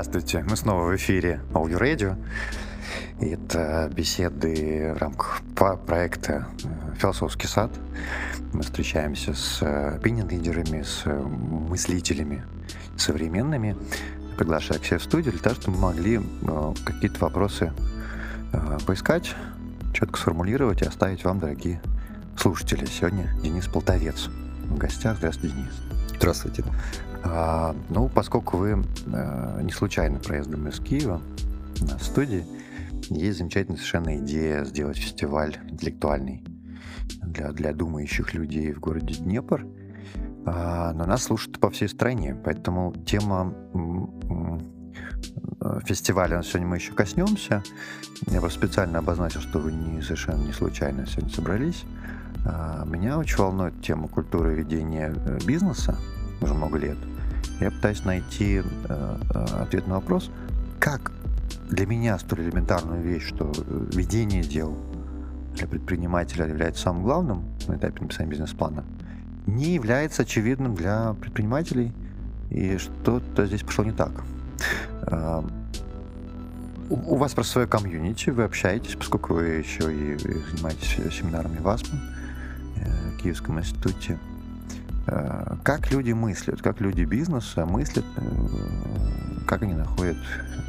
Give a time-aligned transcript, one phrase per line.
[0.00, 2.16] Здравствуйте, мы снова в эфире OU Radio.
[3.20, 5.40] Это беседы в рамках
[5.88, 7.72] проекта э, «Философский сад».
[8.52, 12.44] Мы встречаемся с опинион-лидерами, с мыслителями
[12.96, 13.76] современными,
[14.36, 17.72] приглашая к себе в студию для того, чтобы мы могли э, какие-то вопросы
[18.52, 19.34] э, поискать,
[19.92, 21.82] четко сформулировать и оставить вам, дорогие
[22.36, 22.84] слушатели.
[22.84, 24.28] Сегодня Денис Полтовец
[24.62, 25.16] в гостях.
[25.16, 25.72] Здравствуйте, Денис.
[26.18, 26.62] Здравствуйте.
[27.24, 31.20] А, ну, поскольку вы а, не случайно проездом из Киева
[31.80, 32.44] на студии,
[33.10, 36.44] есть замечательная совершенно идея сделать фестиваль интеллектуальный
[37.22, 39.66] для, для думающих людей в городе Днепр.
[40.46, 43.54] А, но нас слушают по всей стране, поэтому тема
[45.84, 47.62] фестиваля сегодня мы еще коснемся.
[48.26, 51.84] Я просто специально обозначил, что вы не совершенно не случайно сегодня собрались.
[52.44, 55.98] А, меня очень волнует тема культуры ведения э, бизнеса
[56.40, 56.96] уже много лет.
[57.60, 60.30] Я пытаюсь найти э, э, ответ на вопрос,
[60.78, 61.12] как
[61.70, 63.52] для меня столь элементарную вещь, что
[63.92, 64.76] ведение дел
[65.54, 68.84] для предпринимателя является самым главным на этапе написания бизнес-плана,
[69.46, 71.92] не является очевидным для предпринимателей,
[72.50, 74.12] и что-то здесь пошло не так.
[75.02, 75.44] А,
[76.90, 81.96] у вас просто свое комьюнити, вы общаетесь, поскольку вы еще и занимаетесь семинарами в АСПА.
[83.18, 84.18] Киевском институте.
[85.08, 88.20] Э, как люди мыслят, как люди бизнеса мыслят, э,
[89.46, 90.16] как они находят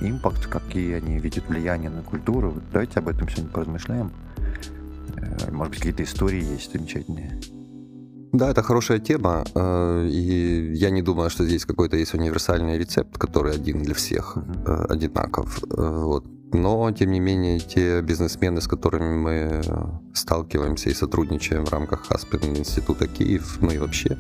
[0.02, 2.54] импакт, какие они видят влияние на культуру.
[2.72, 4.12] Давайте об этом сегодня поразмышляем.
[5.18, 7.40] Э, может быть, какие-то истории есть замечательные.
[8.32, 13.56] Да, это хорошая тема, и я не думаю, что здесь какой-то есть универсальный рецепт, который
[13.56, 14.38] один для всех
[14.88, 15.60] одинаков.
[15.68, 16.26] Вот.
[16.52, 19.62] Но, тем не менее, те бизнесмены, с которыми мы
[20.14, 24.18] сталкиваемся и сотрудничаем в рамках Аспен Института Киев, ну и вообще,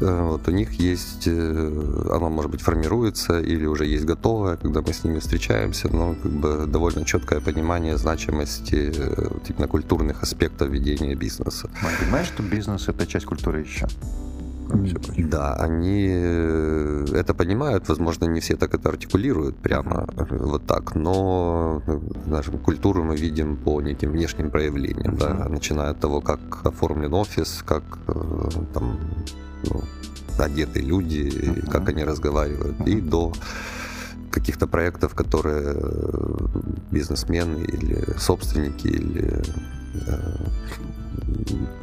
[0.00, 4.82] э, вот у них есть, э, оно, может быть, формируется или уже есть готовое, когда
[4.82, 10.22] мы с ними встречаемся, но как бы довольно четкое понимание значимости э, вот, именно культурных
[10.22, 11.70] аспектов ведения бизнеса.
[12.00, 13.86] Понимаешь, что бизнес— это часть культуры еще?
[15.30, 20.94] Да, они э, это понимают, возможно, не все так это артикулируют прямо э, вот так,
[20.94, 21.82] но
[22.26, 25.38] нашу культуру мы видим по неким внешним проявлениям, mm-hmm.
[25.38, 28.98] да, начиная от того, как оформлен офис, как э, там
[29.70, 29.82] ну,
[30.38, 31.70] одеты люди, mm-hmm.
[31.70, 32.90] как они разговаривают, mm-hmm.
[32.90, 33.32] и до
[34.30, 35.74] каких-то проектов, которые
[36.90, 39.42] бизнесмены или собственники или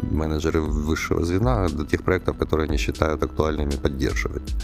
[0.01, 4.55] менеджеры высшего звена до тех проектов, которые они считают актуальными, поддерживать.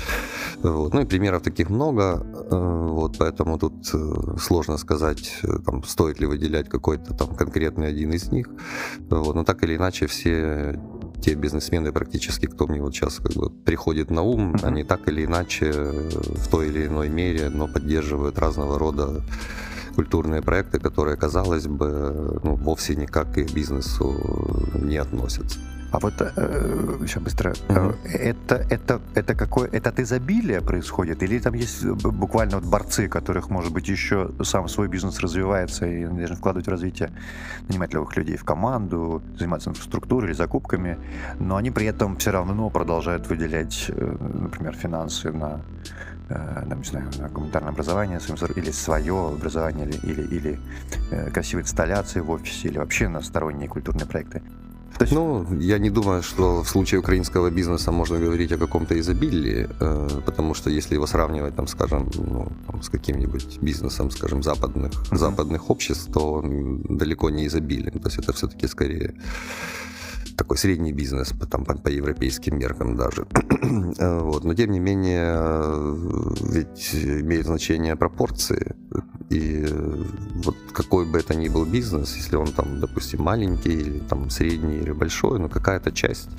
[0.62, 0.94] Вот.
[0.94, 6.20] Ну и примеров таких много, э, вот, поэтому тут э, сложно сказать, э, там, стоит
[6.20, 8.48] ли выделять какой-то там конкретный один из них.
[9.10, 9.36] Вот.
[9.36, 10.80] Но так или иначе все
[11.22, 14.68] те бизнесмены практически, кто мне вот сейчас как бы приходит на ум, uh-huh.
[14.68, 19.22] они так или иначе в той или иной мере, но поддерживают разного рода
[20.00, 24.16] культурные проекты, которые, казалось бы, ну, вовсе никак к их бизнесу
[24.74, 25.60] не относятся.
[25.92, 27.96] А вот э, еще быстро, mm-hmm.
[28.06, 33.50] это это это какое это от изобилия происходит или там есть буквально вот борцы, которых
[33.50, 37.10] может быть еще сам свой бизнес развивается и должны вкладывать в развитие
[37.68, 40.98] нанимать новых людей в команду, заниматься инфраструктурой или закупками,
[41.40, 45.60] но они при этом все равно продолжают выделять, э, например, финансы на
[45.90, 48.20] Э, там, не знаю, гуманитарное образование
[48.56, 50.60] или свое образование, или, или, или
[51.12, 54.42] э, красивые инсталляции в офисе, или вообще на сторонние культурные проекты.
[54.98, 55.14] То есть...
[55.14, 60.22] Ну, я не думаю, что в случае украинского бизнеса можно говорить о каком-то изобилии, э,
[60.26, 65.18] потому что если его сравнивать, там, скажем, ну, там, с каким-нибудь бизнесом, скажем, западных, uh-huh.
[65.18, 68.00] западных обществ, то он далеко не изобилен.
[68.00, 69.14] То есть это все-таки скорее
[70.40, 73.28] такой средний бизнес, там, по, по европейским меркам даже.
[74.00, 74.46] вот.
[74.46, 75.36] Но тем не менее,
[76.50, 78.76] ведь имеет значение пропорции.
[79.30, 79.66] И
[80.44, 84.78] вот какой бы это ни был бизнес, если он там, допустим, маленький или там средний
[84.78, 86.30] или большой, но какая-то часть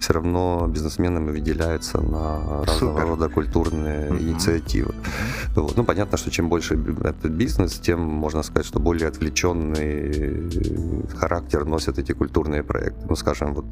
[0.00, 3.06] все равно бизнесменами выделяется на разного Супер.
[3.06, 4.22] рода культурные mm-hmm.
[4.22, 4.90] инициативы.
[4.90, 5.60] Mm-hmm.
[5.60, 5.76] Вот.
[5.76, 10.50] Ну, понятно, что чем больше этот бизнес, тем можно сказать, что более отвлеченный
[11.16, 13.06] характер носят эти культурные проекты.
[13.08, 13.66] Ну, скажем, вот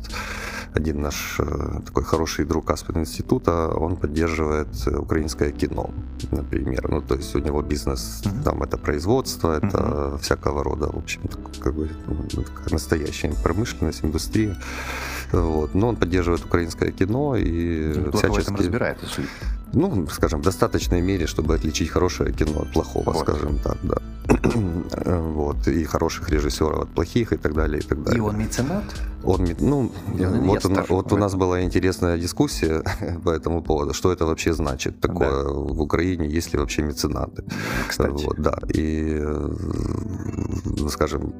[0.75, 5.91] один наш э, такой хороший друг Аспен института, он поддерживает украинское кино,
[6.31, 6.88] например.
[6.88, 8.43] Ну, то есть у него бизнес, mm-hmm.
[8.53, 10.19] Там это производство, это mm-hmm.
[10.19, 11.23] всякого рода, в общем,
[11.61, 14.57] как бы ну, настоящая промышленность, индустрия.
[15.33, 15.75] Вот.
[15.75, 18.41] Но он поддерживает украинское кино и ну, всячески...
[18.41, 19.07] в этом разбирается,
[19.73, 23.19] ну, скажем, в достаточной мере, чтобы отличить хорошее кино от плохого, вот.
[23.19, 23.97] скажем так, да.
[25.07, 28.19] вот, и хороших режиссеров от плохих и так далее, и так далее.
[28.19, 28.85] И он меценат?
[29.25, 32.83] Он, ну, он вот, у, вот у нас была интересная дискуссия
[33.25, 35.51] по этому поводу, что это вообще значит такое да.
[35.51, 37.45] в Украине, есть ли вообще меценаты.
[37.89, 38.25] Кстати.
[38.25, 41.35] Вот, да, и, э, скажем,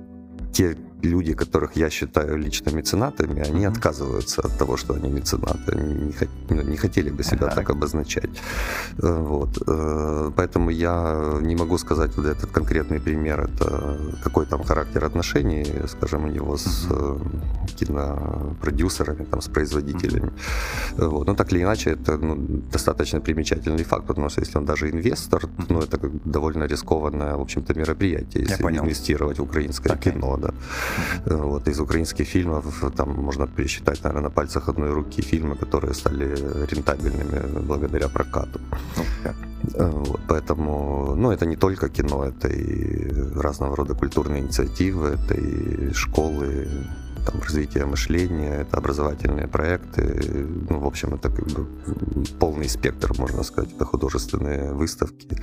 [0.53, 3.73] те люди, которых я считаю лично меценатами, они mm-hmm.
[3.73, 5.73] отказываются от того, что они меценаты.
[5.73, 6.15] Они не,
[6.51, 8.31] ну, не хотели бы себя так обозначать.
[9.03, 9.63] Э, вот.
[9.67, 15.67] Э, поэтому я не могу сказать вот этот конкретный пример, это какой там характер отношений,
[15.89, 17.77] скажем, у него с mm-hmm.
[17.79, 20.31] кинопродюсерами, там, с производителями.
[20.97, 21.09] Mm-hmm.
[21.09, 21.27] Вот.
[21.27, 22.37] Но так или иначе, это ну,
[22.73, 25.67] достаточно примечательный факт, потому что если он даже инвестор, mm-hmm.
[25.69, 30.13] ну, это довольно рискованное, в общем-то, мероприятие, если инвестировать в украинское okay.
[30.13, 30.39] кино.
[30.43, 30.53] Да.
[31.37, 32.65] Вот, из украинских фильмов
[32.97, 36.37] там можно пересчитать, наверное, на пальцах одной руки фильмы, которые стали
[36.71, 38.61] рентабельными благодаря прокату.
[39.79, 45.93] Вот, поэтому, ну, это не только кино, это и разного рода культурные инициативы, это и
[45.93, 46.69] школы,
[47.27, 50.03] там, развитие мышления, это образовательные проекты,
[50.71, 51.67] ну, в общем, это как бы
[52.41, 55.37] полный спектр, можно сказать, это художественные выставки.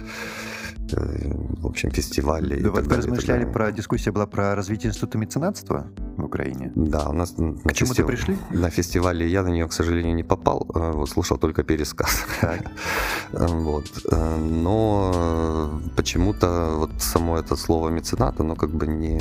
[0.93, 1.31] Э,
[1.61, 2.61] в общем, фестивалей.
[2.61, 5.87] Да, вот вы размышляли про, дискуссия была про развитие института меценатства
[6.17, 6.71] в Украине?
[6.75, 8.07] Да, у нас на К чему фестив...
[8.07, 8.37] пришли?
[8.51, 12.25] На фестивале я на нее, к сожалению, не попал, э, вот, слушал только пересказ.
[12.41, 12.61] Так.
[13.31, 13.85] Э, вот.
[14.11, 19.19] Но почему-то вот само это слово меценат, оно как бы не,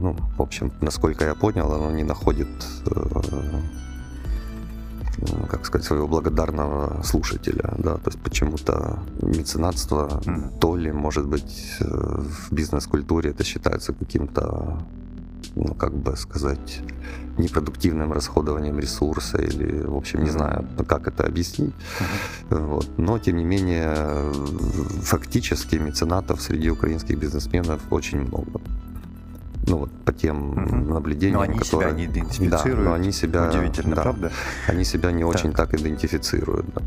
[0.00, 2.48] ну, в общем, насколько я понял, оно не находит
[5.50, 10.58] как сказать, своего благодарного слушателя, да, то есть почему-то меценатство mm-hmm.
[10.58, 14.78] то ли, может быть, э, в бизнес-культуре это считается каким-то,
[15.54, 16.80] ну, как бы сказать,
[17.38, 21.74] непродуктивным расходованием ресурса или, в общем, не знаю, как это объяснить.
[22.50, 22.66] Mm-hmm.
[22.66, 22.98] Вот.
[22.98, 23.94] Но, тем не менее,
[25.02, 28.60] фактически меценатов среди украинских бизнесменов очень много
[29.66, 30.76] ну вот по тем угу.
[30.94, 31.90] наблюдениям, но они которые...
[31.90, 32.78] себя не идентифицируют.
[32.78, 33.48] Да, но они себя...
[33.48, 34.32] Удивительно, да, правда?
[34.68, 35.34] Они себя не так.
[35.34, 36.82] очень так идентифицируют, да.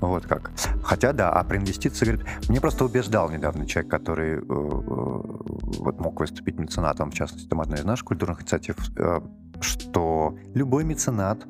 [0.00, 0.52] Вот как.
[0.82, 5.98] Хотя, да, а про инвестиции, говорит, мне просто убеждал недавно человек, который э, э, вот
[5.98, 9.20] мог выступить меценатом, в частности, там одна из наших культурных инициатив, э,
[9.60, 11.44] что любой меценат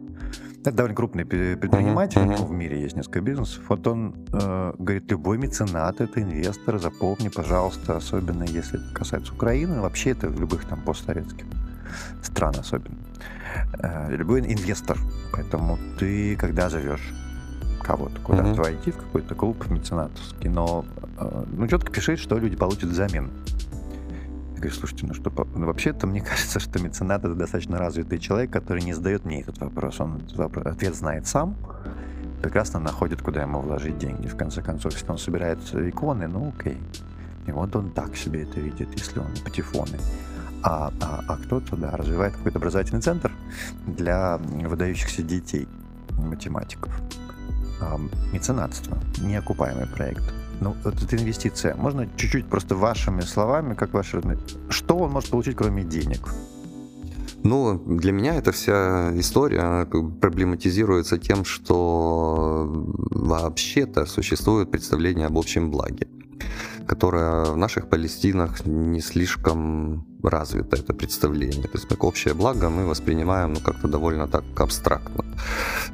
[0.60, 2.46] это довольно крупный предприниматель, uh-huh, uh-huh.
[2.46, 3.62] в мире есть несколько бизнесов.
[3.68, 9.80] Вот он э, говорит, любой меценат это инвестор, запомни, пожалуйста, особенно если это касается Украины,
[9.80, 11.46] вообще это в любых там постсоветских
[12.22, 12.96] стран особенно.
[13.80, 14.98] Э, любой инвестор.
[15.32, 17.12] Поэтому ты, когда зовешь
[17.82, 18.62] кого-то куда-то uh-huh.
[18.62, 20.84] войти, в какой-то клуб меценатовский, но
[21.18, 23.30] э, ну четко пиши, что люди получат взамен.
[24.58, 28.50] Я говорю, слушайте, ну что, ну, вообще-то мне кажется, что меценат это достаточно развитый человек,
[28.50, 30.00] который не задает мне этот вопрос.
[30.00, 30.20] Он
[30.64, 31.54] ответ знает сам,
[32.42, 34.26] прекрасно находит, куда ему вложить деньги.
[34.26, 36.76] В конце концов, если он собирает иконы, ну окей.
[37.46, 39.96] И вот он так себе это видит, если он патефоны.
[40.64, 43.30] А, а, а кто-то, да, развивает какой-то образовательный центр
[43.86, 45.68] для выдающихся детей,
[46.10, 46.92] математиков.
[48.32, 50.24] Меценатство, неокупаемый проект.
[50.60, 54.20] Ну, вот эта инвестиция, можно чуть-чуть просто вашими словами, как ваши...
[54.70, 56.28] Что он может получить, кроме денег?
[57.44, 59.86] Ну, для меня эта вся история
[60.20, 62.66] проблематизируется тем, что
[63.10, 66.08] вообще-то существует представление об общем благе,
[66.88, 71.62] которое в наших Палестинах не слишком развито это представление.
[71.62, 75.24] То есть как общее благо мы воспринимаем ну, как-то довольно так абстрактно.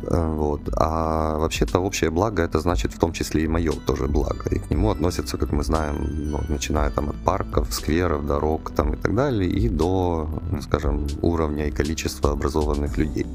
[0.03, 0.61] Э, вот.
[0.77, 4.49] А вообще-то общее благо это значит в том числе и мое тоже благо.
[4.51, 8.95] И к нему относятся, как мы знаем, ну, начиная там от парков, скверов, дорог там,
[8.95, 10.29] и так далее, и до,
[10.63, 13.27] скажем, уровня и количества образованных людей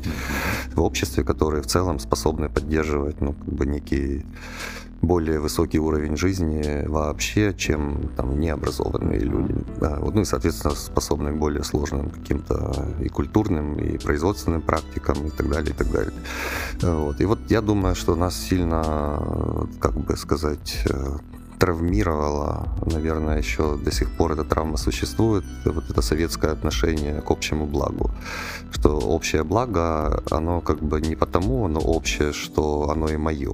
[0.76, 4.26] в обществе, которые в целом способны поддерживать ну, как бы некий
[5.02, 9.56] более высокий уровень жизни вообще, чем там необразованные люди.
[9.80, 15.28] Да, вот, ну и, соответственно, способны к более сложным каким-то и культурным, и производственным практикам,
[15.28, 16.14] и так далее, и так далее.
[16.82, 17.22] Вот.
[17.22, 20.84] И вот я думаю, что нас сильно, как бы сказать,
[21.60, 27.66] травмировала, наверное, еще до сих пор эта травма существует, вот это советское отношение к общему
[27.66, 28.10] благу.
[28.72, 33.54] Что общее благо, оно как бы не потому оно общее, что оно и мое,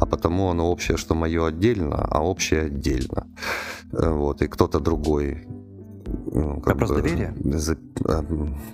[0.00, 3.26] а потому оно общее, что мое отдельно, а общее отдельно.
[3.92, 5.46] Э, вот, и кто-то другой
[6.32, 7.34] Ну, Вопрос бы, доверия?
[7.44, 7.76] За,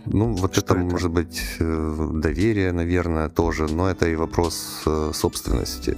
[0.07, 5.13] ну, вот это, это может быть э, доверие, наверное, тоже, но это и вопрос э,
[5.15, 5.97] собственности.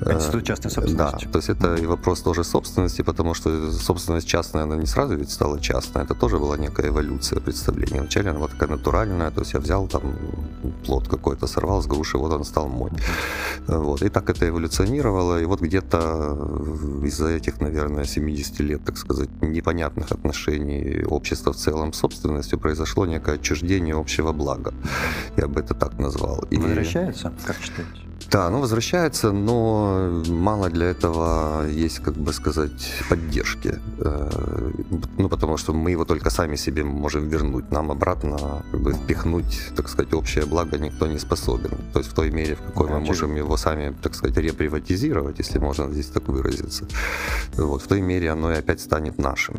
[0.00, 1.24] Институт частной собственности.
[1.26, 5.16] Да, то есть это и вопрос тоже собственности, потому что собственность частная, она не сразу
[5.16, 8.00] ведь стала частной, это тоже была некая эволюция представления.
[8.00, 10.02] Вначале она была такая натуральная, то есть я взял там
[10.86, 12.90] плод какой-то, сорвал с груши, вот он стал мой.
[13.66, 14.02] Вот.
[14.02, 16.36] И так это эволюционировало, и вот где-то
[17.04, 23.06] из-за этих, наверное, 70 лет, так сказать, непонятных отношений общества в целом с собственностью произошло
[23.06, 24.72] некое отчуждение общего блага.
[25.36, 26.44] Я бы это так назвал.
[26.50, 26.56] И...
[26.56, 28.07] Возвращается, как считаете?
[28.30, 33.80] Да, ну возвращается, но мало для этого есть, как бы сказать, поддержки.
[34.00, 34.70] Э,
[35.16, 37.70] ну, потому что мы его только сами себе можем вернуть.
[37.70, 41.70] Нам обратно как бы впихнуть, так сказать, общее благо никто не способен.
[41.92, 45.38] То есть в той мере, в какой да, мы можем его сами, так сказать, реприватизировать,
[45.38, 46.86] если можно здесь так выразиться.
[47.56, 49.56] Вот, в той мере оно и опять станет нашим.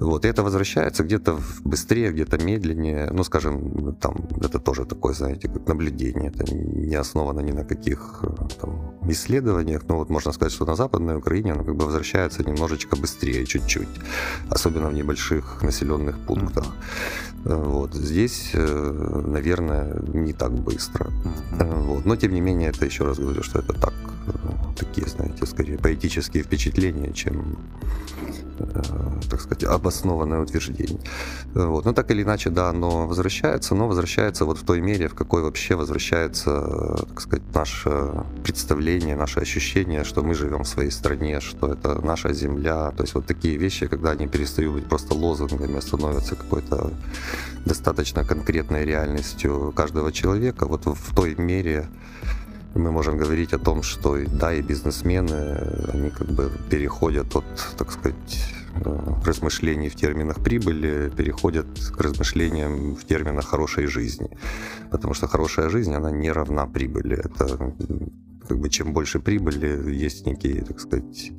[0.00, 3.08] Вот, и это возвращается где-то быстрее, где-то медленнее.
[3.10, 6.28] Ну, скажем, там, это тоже такое, знаете, как наблюдение.
[6.28, 8.28] Это не основано ни на каких таких э,
[8.60, 12.96] там, исследованиях, ну вот можно сказать, что на Западной Украине она как бы возвращается немножечко
[12.96, 13.88] быстрее, чуть-чуть,
[14.50, 16.64] особенно в небольших населенных пунктах.
[16.64, 17.64] Mm-hmm.
[17.64, 17.94] Вот.
[17.94, 21.10] Здесь, э, наверное, не так быстро.
[21.52, 22.06] Вот.
[22.06, 23.94] Но, тем не менее, это еще раз говорю, что это так,
[24.76, 27.56] такие, знаете, скорее поэтические впечатления, чем
[28.16, 28.45] Э,
[29.30, 31.00] так сказать, обоснованное утверждение.
[31.54, 31.84] Вот.
[31.84, 35.42] Но так или иначе, да, оно возвращается, но возвращается вот в той мере, в какой
[35.42, 41.72] вообще возвращается, так сказать, наше представление, наше ощущение, что мы живем в своей стране, что
[41.72, 42.92] это наша земля.
[42.96, 46.90] То есть вот такие вещи, когда они перестают быть просто лозунгами, а становятся какой-то
[47.64, 51.86] достаточно конкретной реальностью каждого человека, вот в той мере,
[52.78, 55.58] мы можем говорить о том, что да, и бизнесмены,
[55.92, 57.44] они как бы переходят от,
[57.76, 58.54] так сказать,
[58.84, 61.66] э, размышлений в терминах прибыли, переходят
[61.96, 64.30] к размышлениям в терминах хорошей жизни.
[64.90, 67.16] Потому что хорошая жизнь, она не равна прибыли.
[67.16, 67.74] Это
[68.48, 71.32] как бы чем больше прибыли, есть некий, так сказать,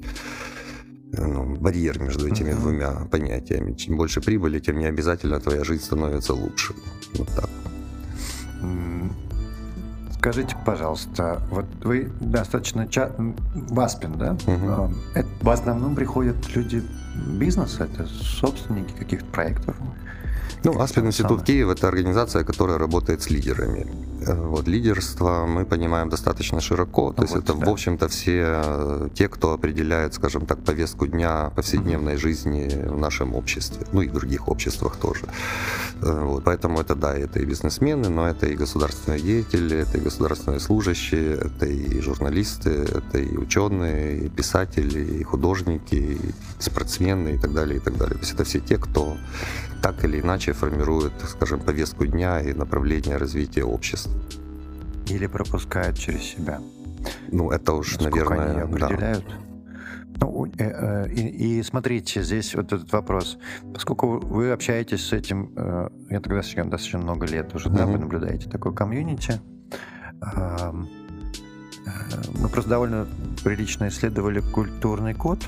[1.14, 2.60] ну, барьер между этими uh-huh.
[2.60, 3.74] двумя понятиями.
[3.74, 6.74] Чем больше прибыли, тем не обязательно твоя жизнь становится лучше.
[7.14, 7.50] Вот так.
[10.20, 13.12] Скажите, пожалуйста, вот вы достаточно ча...
[13.18, 14.36] в Аспен, да?
[14.48, 14.94] Угу.
[15.14, 16.84] Это в основном приходят люди
[17.38, 19.76] бизнеса, это собственники каких-то проектов.
[20.64, 23.86] Ну, Аспен Институт Киев– это организация, которая работает с лидерами.
[24.28, 27.66] Э, вот, лидерство мы понимаем достаточно широко, то ну, есть вот, это, да.
[27.66, 32.18] в общем-то, все э, те, кто определяет, скажем так, повестку дня повседневной mm-hmm.
[32.18, 35.26] жизни в нашем обществе, ну и в других обществах тоже.
[36.02, 40.02] Э, вот, поэтому это, да, это и бизнесмены, но это и государственные деятели, это и
[40.02, 46.20] государственные служащие, это и журналисты, это и ученые, и писатели, и художники, и
[46.60, 48.16] спортсмены и так далее, и так далее.
[48.16, 49.18] То есть это все те, кто
[49.82, 54.12] так или иначе формирует, скажем, повестку дня и направление развития общества.
[55.08, 56.60] Или пропускают через себя.
[57.32, 59.26] Ну, это уж, Насколько наверное, они определяют.
[59.28, 59.36] Да.
[60.20, 63.38] Ну, э, э, и, и смотрите, здесь вот этот вопрос.
[63.74, 67.78] Поскольку вы общаетесь с этим, э, я тогда достаточно, достаточно много лет уже, mm-hmm.
[67.78, 69.40] да, вы наблюдаете такой комьюнити.
[72.40, 73.08] Мы просто довольно
[73.44, 75.48] прилично исследовали культурный код,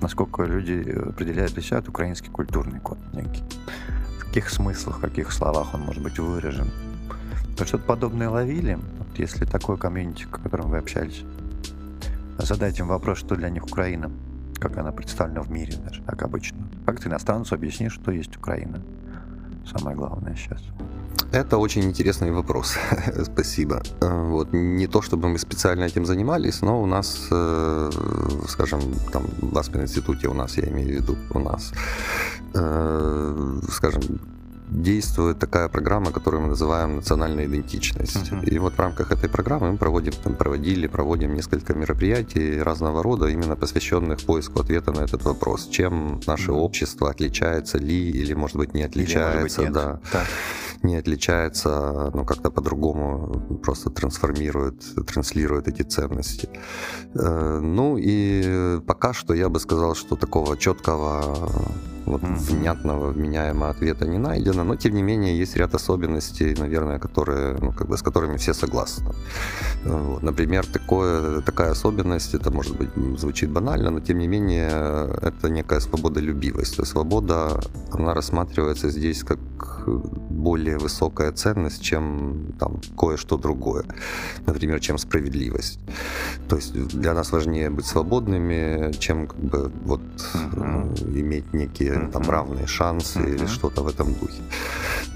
[0.00, 3.42] насколько люди определяют для себя украинский культурный код некий.
[4.18, 6.70] В каких смыслах, в каких словах он может быть выражен.
[7.56, 11.24] То что-то подобное ловили, вот если такой комьюнити, с которым вы общались,
[12.38, 14.10] задать им вопрос, что для них Украина,
[14.58, 16.58] как она представлена в мире даже, как обычно.
[16.86, 18.80] Как ты иностранцу объяснишь, что есть Украина?
[19.78, 20.60] Самое главное сейчас.
[21.32, 22.76] Это очень интересный вопрос.
[23.24, 23.82] Спасибо.
[24.00, 24.52] Э, вот.
[24.52, 27.90] Не то, чтобы мы специально этим занимались, но у нас, э,
[28.48, 28.80] скажем,
[29.12, 31.72] там в Аспен институте у нас, я имею в виду, у нас,
[32.54, 34.02] э, скажем,
[34.70, 38.32] действует такая программа, которую мы называем национальная идентичность.
[38.32, 38.44] Uh-huh.
[38.44, 43.26] И вот в рамках этой программы мы проводим, там, проводили, проводим несколько мероприятий разного рода,
[43.26, 45.68] именно посвященных поиску ответа на этот вопрос.
[45.68, 46.64] Чем наше uh-huh.
[46.64, 50.00] общество отличается ли или, может быть, не отличается, или, быть, да.
[50.12, 50.26] Так
[50.82, 56.48] не отличается, ну, как-то по-другому просто трансформирует, транслирует эти ценности.
[57.14, 61.48] Э, ну и пока что я бы сказал, что такого четкого
[62.10, 67.56] вот внятного, вменяемого ответа не найдено, но тем не менее есть ряд особенностей, наверное, которые,
[67.60, 69.12] ну, как бы, с которыми все согласны.
[69.84, 70.22] Вот.
[70.22, 74.70] Например, такое, такая особенность, это может быть звучит банально, но тем не менее
[75.22, 76.86] это некая свободолюбивость.
[76.86, 77.60] Свобода,
[77.92, 79.38] она рассматривается здесь как
[79.86, 83.84] более высокая ценность, чем там кое-что другое.
[84.46, 85.78] Например, чем справедливость.
[86.48, 90.00] То есть для нас важнее быть свободными, чем как бы вот
[90.34, 91.20] uh-huh.
[91.20, 92.12] иметь некие uh-huh.
[92.12, 93.34] там равные шансы uh-huh.
[93.34, 94.42] или что-то в этом духе.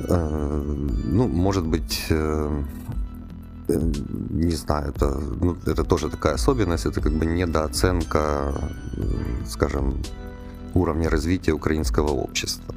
[0.09, 0.63] Э,
[1.05, 2.63] ну, может быть, э,
[3.69, 5.07] не знаю, это,
[5.41, 8.55] ну, это тоже такая особенность, это как бы недооценка,
[9.47, 9.95] скажем,
[10.75, 12.75] уровня развития украинского общества.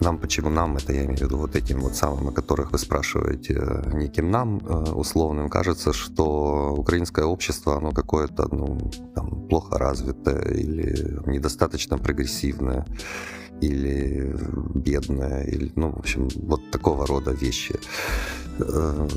[0.00, 2.78] Нам, почему нам, это я имею в виду вот этим вот самым, о которых вы
[2.78, 3.60] спрашиваете,
[3.92, 8.78] неким нам э, условным, кажется, что украинское общество, оно какое-то, ну,
[9.14, 12.86] там, плохо развитое или недостаточно прогрессивное
[13.62, 14.36] или
[14.74, 17.78] бедная, или, ну, в общем, вот такого рода вещи
[18.58, 19.08] э,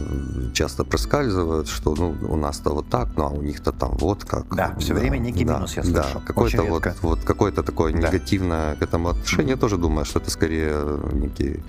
[0.54, 4.56] часто проскальзывают, что ну, у нас-то вот так, ну а у них-то там вот как.
[4.56, 5.96] Да, все да, время некий да, минус я слышу.
[5.96, 8.00] Да, какое-то вот, вот какое-то такое да.
[8.00, 9.52] негативное к этому отношение.
[9.52, 11.64] Я тоже думаю, что это скорее некий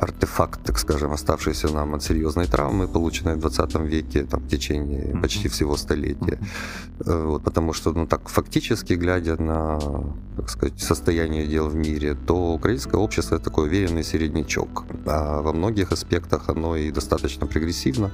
[0.00, 5.04] артефакт, так скажем, оставшийся нам от серьезной травмы, полученной в 20 веке, там, в течение
[5.04, 5.22] mm-hmm.
[5.22, 6.38] почти всего столетия.
[6.98, 7.26] Mm-hmm.
[7.26, 9.78] Вот, потому что, ну так, фактически, глядя на,
[10.36, 14.84] так сказать, состояние дел в мире, то украинское общество это такой уверенный середнячок.
[15.06, 18.10] А во многих аспектах оно и достаточно прогрессивно.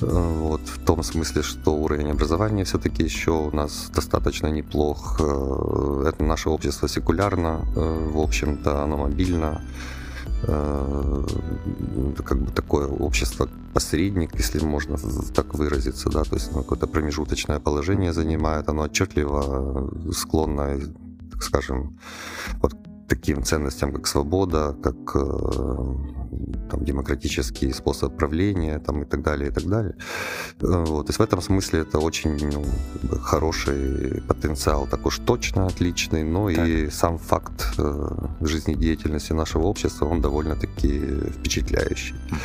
[0.00, 0.38] Mm-hmm.
[0.38, 5.20] Вот, в том смысле, что уровень образования все-таки еще у нас достаточно неплох.
[5.20, 9.60] Э, это наше общество секулярно, в общем-то, оно мобильно.
[10.42, 11.26] Э,
[12.24, 14.96] как бы такое общество посредник, если можно
[15.34, 20.78] так выразиться, да, то есть оно какое-то промежуточное положение занимает, оно отчетливо склонно,
[21.30, 21.98] так скажем,
[22.62, 22.74] вот
[23.08, 25.94] таким ценностям, как свобода, как э,
[26.70, 29.94] там, демократический способ правления там, и так далее, и так далее.
[30.60, 31.06] Э, вот.
[31.06, 32.64] То есть в этом смысле это очень ну,
[33.22, 36.68] хороший потенциал, так уж точно отличный, но так.
[36.68, 38.08] и сам факт э,
[38.40, 41.00] жизнедеятельности нашего общества, он довольно-таки
[41.38, 42.14] впечатляющий.
[42.30, 42.38] Угу.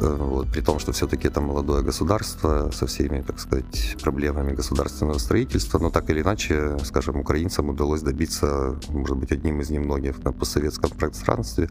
[0.00, 5.78] Вот, при том, что все-таки это молодое государство со всеми, так сказать, проблемами государственного строительства,
[5.78, 10.90] но так или иначе, скажем, украинцам удалось добиться, может быть, одним из немногих на постсоветском
[10.90, 11.68] пространстве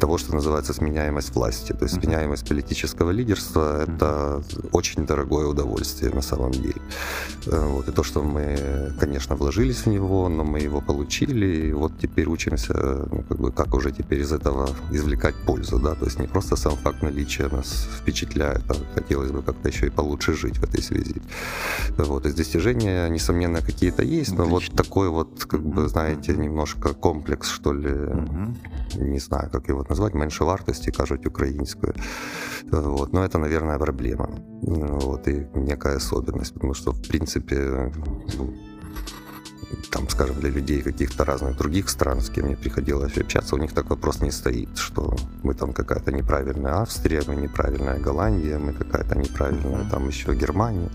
[0.00, 1.72] того, что называется сменяемость власти.
[1.72, 4.42] То есть сменяемость политического лидерства— это
[4.72, 6.80] очень дорогое удовольствие на самом деле.
[7.46, 7.88] Э, вот.
[7.88, 12.26] И то, что мы, конечно, вложились в него, но мы его получили, и вот теперь
[12.26, 12.74] учимся,
[13.12, 16.56] ну, как бы, как уже теперь из этого извлекать пользу, да, то есть не просто
[16.56, 20.82] сам факт наличия нас впечатляет, а хотелось бы как-то еще и получше жить в этой
[20.82, 21.22] связи.
[21.96, 22.26] Вот.
[22.26, 24.68] Из достижения, несомненно, какие-то есть, но Отлично.
[24.68, 28.56] вот такой вот, как бы, знаете, немножко комплекс, что ли, угу.
[28.96, 31.94] не знаю, как его назвать, меншовартості, кажуть, українською.
[32.70, 33.12] Вот.
[33.12, 34.28] Но это, наверное, проблема.
[34.62, 35.28] Вот.
[35.28, 37.92] И некая особенность, потому что, в принципе,
[39.90, 43.72] там, скажем, для людей каких-то разных других стран, с кем мне приходилось общаться, у них
[43.72, 49.18] так вопрос не стоит, что мы там какая-то неправильная Австрия, мы неправильная Голландия, мы какая-то
[49.18, 50.90] неправильная там еще Германия.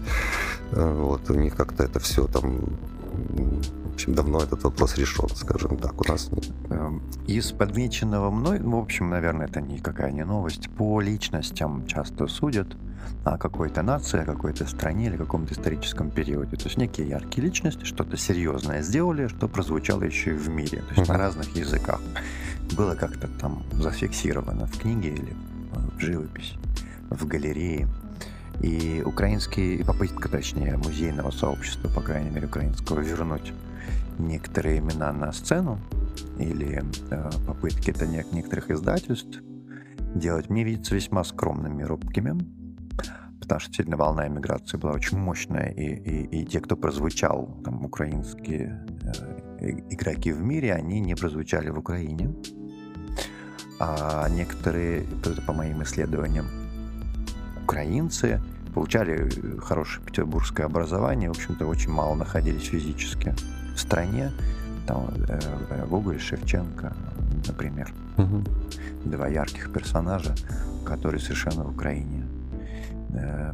[0.72, 2.78] Вот, у них как-то это все там
[3.95, 6.30] общем, давно этот вопрос решен, скажем так, у нас.
[6.69, 12.28] Эм, из подмеченного мной, ну, в общем, наверное, это никакая не новость, по личностям часто
[12.28, 12.75] судят
[13.23, 16.58] о какой-то нации, о какой-то стране или каком-то историческом периоде.
[16.58, 20.95] То есть некие яркие личности что-то серьезное сделали, что прозвучало еще и в мире, то
[20.95, 21.13] есть uh-huh.
[21.13, 22.01] на разных языках.
[22.75, 25.36] Было как-то там зафиксировано в книге или
[25.97, 26.58] в живописи,
[27.10, 27.88] в галерее.
[28.62, 33.54] И украинский, попытка, точнее, музейного сообщества, по крайней мере, украинского, вернуть
[34.18, 35.80] некоторые имена на сцену
[36.39, 39.41] или э, попытки это некоторых издательств
[40.15, 42.38] делать мне видится весьма скромными, робкими,
[43.39, 47.86] потому что действительно волна иммиграции была очень мощная, и, и, и те, кто прозвучал, там,
[47.86, 48.86] украинские
[49.60, 52.34] э, игроки в мире, они не прозвучали в Украине.
[53.78, 55.04] А некоторые,
[55.46, 56.46] по моим исследованиям,
[57.65, 58.39] украинцы
[58.73, 63.34] получали хорошее петербургское образование, в общем-то, очень мало находились физически
[63.75, 64.32] в стране,
[64.86, 66.93] там, э, э, Гоголь, Шевченко,
[67.47, 67.91] например.
[68.17, 68.43] Угу.
[69.06, 70.36] Два ярких персонажа,
[70.86, 72.23] которые совершенно в Украине.
[73.13, 73.51] Э,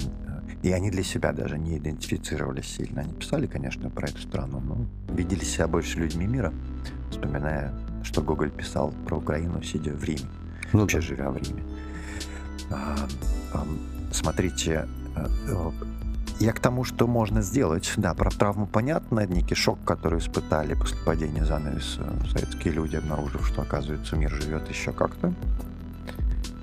[0.64, 3.02] и они для себя даже не идентифицировались сильно.
[3.02, 6.54] Они писали, конечно, про эту страну, но видели себя больше людьми мира,
[7.10, 10.30] вспоминая, что Гоголь писал про Украину, сидя в Риме,
[10.74, 11.04] ну, вообще да.
[11.04, 11.64] живя в Риме.
[14.12, 14.88] Смотрите,
[16.40, 17.92] я к тому, что можно сделать.
[17.98, 19.26] Да, про травму понятно.
[19.26, 24.92] Некий шок, который испытали после падения занавеса советские люди, обнаружив, что, оказывается, мир живет еще
[24.92, 25.34] как-то.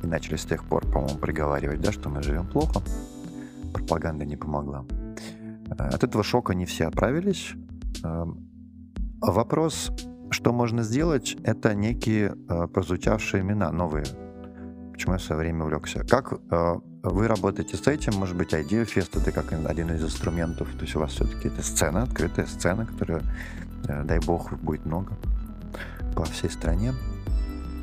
[0.02, 2.82] И начали с тех пор, по-моему, приговаривать, да, что мы живем плохо.
[3.72, 4.84] Пропаганда не помогла.
[5.70, 7.52] От этого шока не все оправились.
[9.20, 9.90] Вопрос
[10.30, 14.04] что можно сделать, это некие э, прозвучавшие имена, новые.
[14.92, 16.04] Почему я в свое время увлекся.
[16.04, 16.74] Как э,
[17.11, 18.14] вы работаете с этим?
[18.14, 20.68] Может быть, Idea Fest это как один из инструментов.
[20.77, 23.23] То есть у вас все-таки это сцена, открытая сцена, которая,
[23.88, 25.12] э, дай бог, будет много
[26.14, 26.94] по всей стране,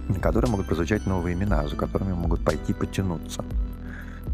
[0.10, 3.46] на которой могут прозвучать новые имена, за которыми могут пойти потянуться.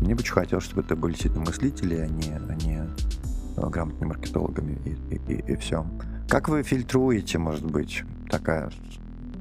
[0.02, 2.82] Мне бы очень хотелось, чтобы это были действительно мыслители, а не, а не
[3.58, 5.86] э, грамотными маркетологами и, и, и, и все.
[6.28, 8.72] Как вы фильтруете, может быть, такая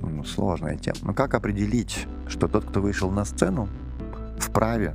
[0.03, 0.99] ну, сложная тема.
[1.03, 3.69] Но как определить, что тот, кто вышел на сцену,
[4.39, 4.95] вправе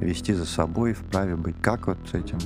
[0.00, 1.56] вести за собой, вправе быть?
[1.60, 2.38] Как вот с этим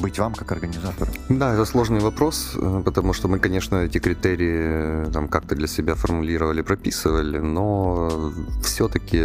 [0.00, 1.10] быть вам как организатору?
[1.28, 5.66] Да, это сложный вопрос, э, потому что мы, конечно, эти критерии э, там как-то для
[5.66, 9.22] себя формулировали, прописывали, но все-таки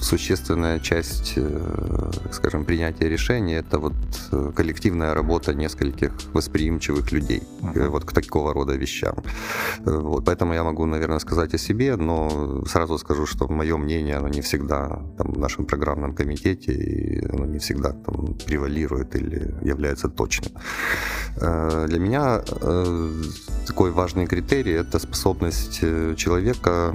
[0.00, 3.94] существенная часть, э, скажем, принятия решения это вот
[4.56, 7.88] коллективная работа нескольких восприимчивых людей uh-huh.
[7.88, 9.14] вот к такого рода вещам.
[9.84, 14.28] Вот, поэтому я могу, наверное, сказать о себе, но сразу скажу, что мое мнение, оно
[14.28, 20.08] не всегда там, в нашем программном комитете, и оно не всегда там превалирует или является
[20.08, 20.52] точным.
[21.36, 23.22] Э, для меня э,
[23.66, 26.94] такой важный критерий– это способность э, человека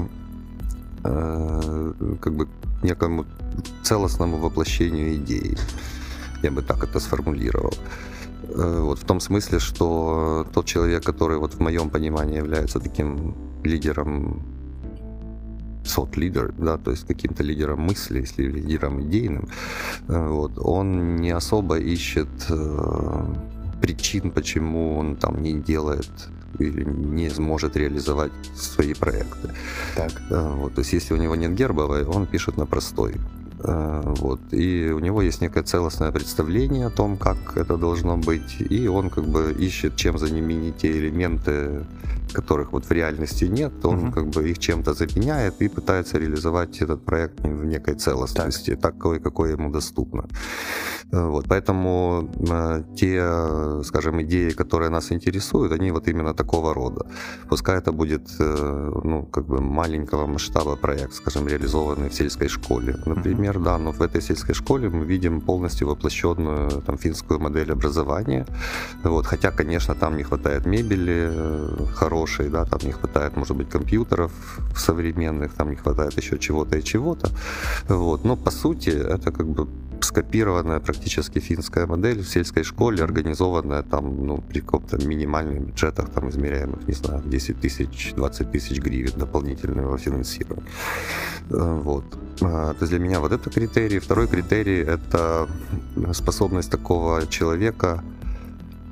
[1.01, 2.49] как бы
[2.83, 3.25] некому
[3.83, 5.57] целостному воплощению идеи.
[6.43, 7.73] Я бы так это сформулировал.
[8.55, 14.41] Вот в том смысле, что тот человек, который вот в моем понимании является таким лидером
[15.89, 19.49] сот лидер, да, то есть каким-то лидером мысли, если лидером идейным,
[20.07, 23.25] э, вот, он не особо ищет э,
[23.81, 26.09] причин, почему он там не делает
[26.59, 29.49] или не сможет реализовать свои проекты.
[29.95, 30.11] Так.
[30.29, 33.15] Э, вот, то есть если у него нет гербовой, он пишет на простой.
[33.63, 34.39] Э, вот.
[34.51, 39.09] И у него есть некое целостное представление о том, как это должно быть, и он
[39.09, 41.85] как бы ищет, чем заменить те элементы,
[42.33, 44.11] которых вот в реальности нет, он угу.
[44.11, 48.93] как бы их чем-то заменяет и пытается реализовать этот проект в некой целостности, так.
[48.93, 50.27] такой, какой ему доступно.
[51.11, 57.05] Э, вот, поэтому э, те, скажем, идеи, которые нас интересуют, они вот именно такого рода.
[57.49, 63.29] Пускай это будет, ну, как бы маленького масштаба проект, скажем, реализованный в сельской школе, например,
[63.29, 68.45] например, да, но в этой сельской школе мы видим полностью воплощенную там финскую модель образования.
[69.03, 71.85] Вот, хотя, конечно, там не хватает мебели э,
[72.19, 74.31] хорошей, да, там не хватает, может быть, компьютеров
[74.75, 77.29] современных, там не хватает еще чего-то и чего-то.
[77.87, 79.67] Вот, но по сути это как бы
[80.01, 86.29] скопированная практически финская модель в сельской школе, организованная там, ну, при каком-то минимальных бюджетах, там,
[86.29, 90.67] измеряемых, не знаю, 10 тысяч, 20 тысяч гривен дополнительного финансирования.
[91.51, 92.03] Э, вот.
[92.41, 93.99] А, то есть для меня вот это критерий.
[93.99, 95.47] Второй критерий— это
[96.13, 98.03] способность такого человека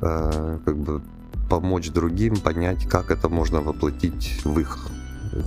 [0.02, 1.02] э, как бы
[1.50, 4.90] помочь другим понять, как это можно воплотить в их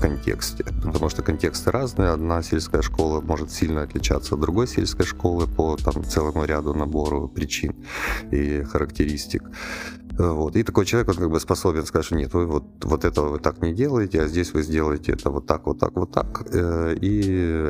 [0.01, 0.65] контексте.
[0.83, 2.11] Потому что контексты разные.
[2.11, 7.29] Одна сельская школа может сильно отличаться от другой сельской школы по там, целому ряду набору
[7.29, 7.75] причин
[8.31, 9.43] и характеристик.
[10.21, 10.57] Вот.
[10.57, 13.39] И такой человек, он как бы способен сказать, что нет, вы вот, вот этого вы
[13.39, 16.43] так не делаете, а здесь вы сделаете это вот так, вот так, вот так.
[16.53, 17.21] Э, и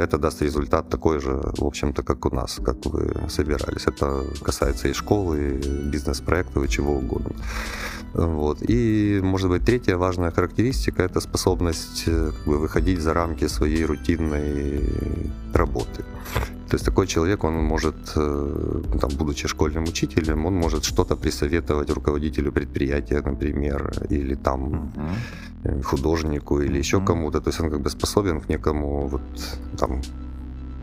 [0.02, 3.86] это даст результат такой же, в общем-то, как у нас, как вы собирались.
[3.86, 7.36] Это касается и школы, и бизнес-проектов, и чего угодно.
[8.14, 8.58] Вот.
[8.68, 13.84] И, может быть, третья важная характеристика– это способность э, как бы, выходить за рамки своей
[13.84, 14.80] рутинной
[15.54, 16.04] работы.
[16.70, 21.90] То есть такой человек, он может, э, там, будучи школьным учителем, он может что-то присоветовать
[21.90, 24.92] руководителю предприятия, например, или там
[25.64, 25.82] uh-huh.
[25.82, 27.06] художнику, или еще uh-huh.
[27.06, 27.40] кому-то.
[27.40, 29.22] То есть он как бы способен к некому вот
[29.78, 30.00] там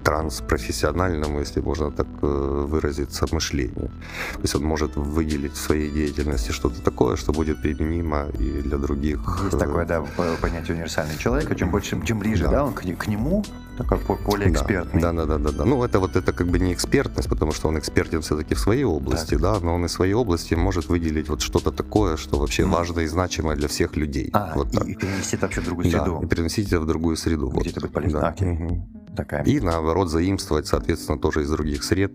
[0.03, 3.89] транспрофессиональному, если можно так э, выразиться, мышлению.
[4.33, 8.77] То есть он может выделить в своей деятельности что-то такое, что будет применимо и для
[8.77, 9.19] других.
[9.43, 10.05] Есть такое, да,
[10.41, 11.55] понятие универсальный человек.
[11.57, 13.43] Чем больше, чем ближе, да, да он к, к нему,
[13.77, 15.01] такой более экспертный.
[15.01, 15.65] Да, да, да, да, да.
[15.65, 18.83] Ну, это вот это как бы не экспертность, потому что он экспертен все-таки в своей
[18.83, 19.41] области, так.
[19.41, 22.69] да, но он из своей области может выделить вот что-то такое, что вообще mm.
[22.69, 24.29] важно и значимо для всех людей.
[24.33, 24.87] А, вот и, так.
[24.87, 26.17] и перенести это вообще в другую среду.
[26.19, 27.47] Да, и переносить это в другую среду.
[27.49, 27.67] Где вот.
[27.67, 28.19] это будет полезно.
[28.19, 28.45] Да.
[28.45, 28.87] Угу.
[29.15, 29.43] Такая.
[29.45, 32.11] И наоборот заимствовать, соответственно, тоже из других сред,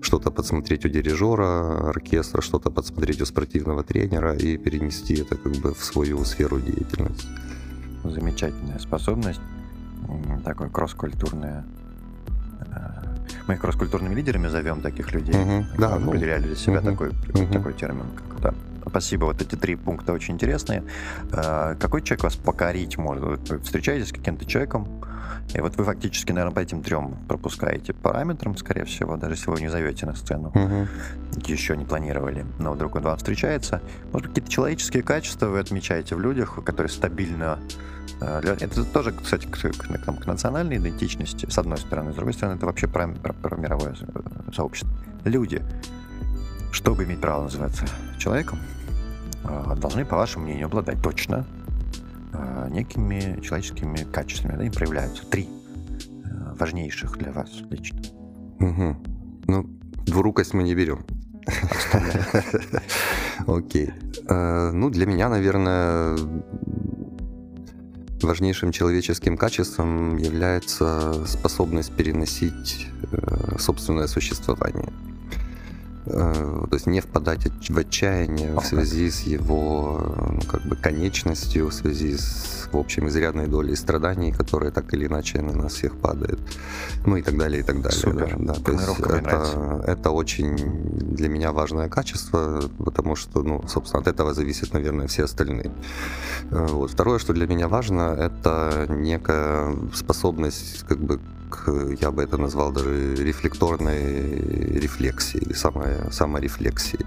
[0.00, 5.74] что-то подсмотреть у дирижера оркестра, что-то подсмотреть у спортивного тренера и перенести это как бы
[5.74, 7.26] в свою сферу деятельности.
[8.04, 9.40] Замечательная способность
[10.44, 11.64] такое кросс-культурное
[12.60, 13.08] э,
[13.46, 15.34] мы их кросс-культурными лидерами зовем таких людей.
[15.34, 15.64] Uh-huh.
[15.78, 16.90] Да, ну, определяли для себя uh-huh.
[16.90, 17.52] такой, uh-huh.
[17.52, 18.04] такой термин.
[18.14, 18.54] Как, да.
[18.86, 20.84] Спасибо, вот эти три пункта очень интересные.
[21.32, 23.48] Э, какой человек вас покорить может?
[23.48, 24.86] Вы встречаетесь с каким-то человеком,
[25.54, 29.60] И вот вы фактически, наверное, по этим трем пропускаете параметрам, скорее всего, даже если вы
[29.60, 30.88] не зовете на сцену, Мгм.
[31.46, 33.80] еще не планировали, но вдруг он вам встречается.
[34.12, 37.58] Может быть, какие-то человеческие качества вы отмечаете в людях, которые стабильно...
[38.20, 42.12] э, Это тоже, кстати, к, к- там, к национальной идентичности, с одной стороны.
[42.12, 44.90] С другой стороны, это вообще про, про- про мировое э, сообщество.
[45.24, 45.62] Люди,
[46.72, 47.84] чтобы иметь право называться
[48.18, 48.58] человеком,
[49.44, 51.44] э, должны, по вашему мнению, обладать точно
[52.70, 54.56] некими человеческими качествами.
[54.56, 55.48] Да, им проявляются три
[56.60, 57.98] важнейших для вас лично.
[58.58, 59.02] Мгм.
[59.46, 59.66] Ну,
[60.04, 61.06] двурукость мы не берем.
[63.46, 63.90] Окей.
[64.28, 66.18] Ну, для меня, наверное,
[68.24, 74.92] важнейшим человеческим качеством является способность переносить э, собственное существование.
[76.10, 80.76] Э, То есть не впадать в отчаяние в Ах, связи с его ну, как бы
[80.76, 85.74] конечностью, в связи с, в общем, изрядной долей страданий, которые так или иначе на нас
[85.74, 86.40] всех падают.
[87.06, 87.98] Ну и так далее, и так далее.
[88.00, 88.36] Супер.
[88.38, 88.60] Да, да.
[88.60, 90.56] То есть это, это очень
[91.16, 95.70] для меня важное качество, потому что, ну, собственно, от этого зависят, наверное, все остальные.
[96.50, 96.90] Э, Вот.
[96.90, 101.20] Второе, что для меня важно, это некая способность, как бы,
[102.00, 104.40] я бы это назвал даже рефлекторной
[104.80, 107.06] рефлексии, или самой, саморефлексии.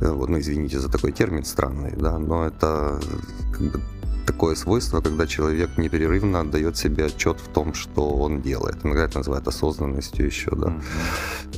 [0.00, 3.00] Э, Вот, ну, извините за такой термин странный, да, но это
[3.52, 3.80] как бы
[4.28, 8.84] такое свойство, когда человек непрерывно отдает себе отчет в том, что он делает.
[8.84, 10.72] Иногда это называют осознанностью еще, да.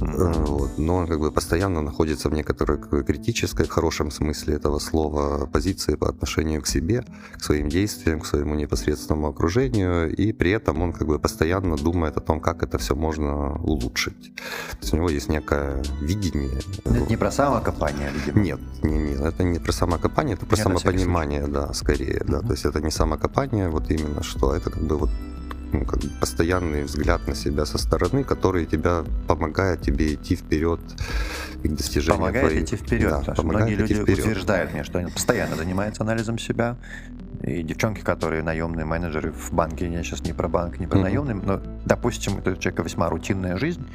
[0.01, 0.79] Э, Вот.
[0.79, 5.97] Но он как бы постоянно находится в некоторой критической, в хорошем смысле этого слова, позиции
[5.97, 7.05] по отношению к себе,
[7.39, 12.17] к своим действиям, к своему непосредственному окружению, и при этом он как бы постоянно думает
[12.17, 14.35] о том, как это все можно улучшить.
[14.71, 16.61] То есть у него есть некое видение.
[16.85, 18.45] Это не про самокопание, видимо.
[18.45, 22.41] Нет, не, не, это не про самокопание, это про всякий самопонимание, да, скорее, да.
[22.41, 25.11] То есть это не самокопание, вот именно что, это как бы вот
[25.73, 30.81] ну, как бы постоянный взгляд на себя со стороны, который тебя помогает тебе идти вперед
[31.63, 33.11] и к достижению Помогает твоих- идти вперед.
[33.11, 34.19] Да, потому что многие люди вперед.
[34.19, 36.77] утверждают мне, что они постоянно занимаются анализом себя.
[37.45, 41.05] И девчонки, которые наемные менеджеры в банке, я сейчас не про банк, не про Мгм.
[41.05, 43.87] наемный, но, допустим, это у человека весьма рутинная жизнь,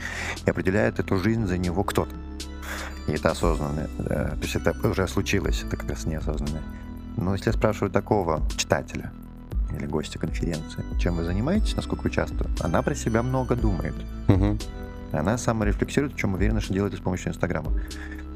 [0.45, 2.15] и определяет эту жизнь за него кто-то.
[3.08, 3.89] И это осознанное.
[3.99, 6.63] э, То есть это уже случилось, это как раз неосознанное.
[7.17, 9.12] Но если я спрашиваю такого читателя
[9.75, 13.95] или гостя конференции, чем вы занимаетесь, насколько вы часто, она про себя много думает.
[14.28, 14.58] Мгм.
[15.12, 17.71] Она саморефлексирует, в чем уверена, что делает с помощью Инстаграма.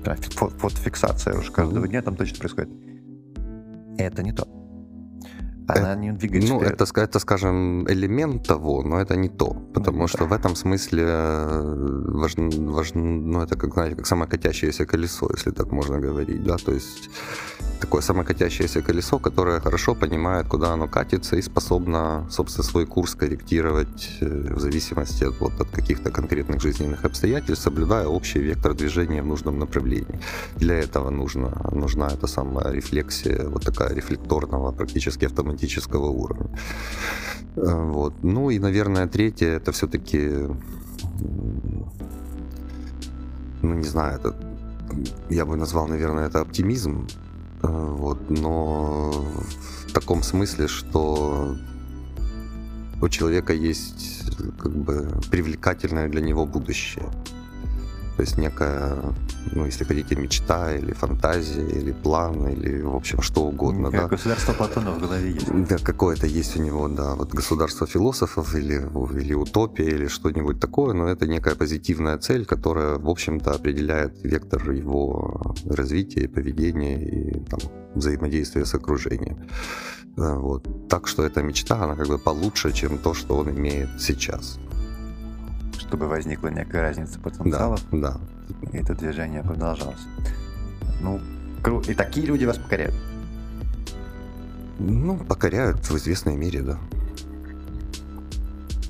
[0.04, 1.90] Фотофиксация уже каждого Мгм.
[1.90, 2.70] дня там точно происходит.
[3.98, 4.48] Это не то.
[5.78, 6.82] Она не двигается Ну, вперед.
[6.82, 9.56] это, это, скажем, элемент того, но это не то.
[9.74, 14.86] Потому Ну, что в этом смысле э, важно, важно, ну, это как, знаете, как самокатящееся
[14.86, 17.10] колесо, если так можно говорить, да, то есть
[17.82, 24.18] такое самокатящееся колесо, которое хорошо понимает, куда оно катится и способно, собственно, свой курс корректировать
[24.22, 29.26] э, в зависимости от, вот, от каких-то конкретных жизненных обстоятельств, соблюдая общий вектор движения в
[29.26, 30.20] нужном направлении.
[30.58, 35.26] Для этого нужно, нужна эта самая рефлексия, вот такая рефлекторного, практически
[35.60, 36.50] автоматического уровня.
[37.56, 38.14] Э, Вот.
[38.24, 40.48] Ну и, наверное, третье, это все-таки,
[43.62, 44.36] ну не знаю, это,
[45.30, 47.08] я бы назвал, наверное, это оптимизм,
[47.62, 49.12] Э, вот, но
[49.88, 51.56] в таком смысле, что
[53.02, 54.24] у человека есть
[54.58, 57.06] как бы привлекательное для него будущее.
[58.20, 58.98] То есть некая,
[59.54, 64.08] ну, если хотите, мечта или фантазия, или план, или, в общем, что угодно, Как да.
[64.10, 65.48] Государство Платона в голове есть.
[65.70, 68.86] Да, какое-то есть у него, да, вот государство философов или,
[69.22, 74.70] или утопия или что-нибудь такое, но это некая позитивная цель, которая, в общем-то, определяет вектор
[74.70, 77.60] его развития поведения и там,
[77.96, 79.48] взаимодействия с окружением.
[80.18, 80.68] Э, Вот.
[80.90, 84.60] Так что эта мечта, она как бы получше, чем то, что он имеет сейчас.
[85.90, 88.18] Чтобы возникла некая разница Да, потенциалов, да.
[88.72, 89.98] и это движение продолжалось.
[91.02, 91.20] Ну,
[91.64, 92.94] кру- и такие люди вас покоряют.
[94.78, 96.78] Ну, покоряют в известной мере, да.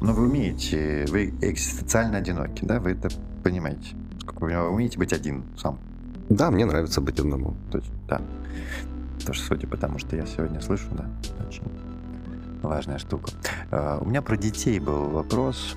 [0.02, 2.82] Но вы умеете, вы экзистенциально одиноки, да?
[2.82, 3.08] Вы это
[3.46, 3.96] понимаете.
[4.20, 5.80] Сколько вы умеете быть один сам.
[6.28, 7.56] Да, мне нравится быть одному.
[7.72, 8.22] То есть, да.
[9.26, 11.06] Тоже судя по тому, что я сегодня слышу, да,
[11.48, 11.64] очень
[12.62, 13.32] важная штука.
[13.72, 15.76] Э, У меня про детей был вопрос.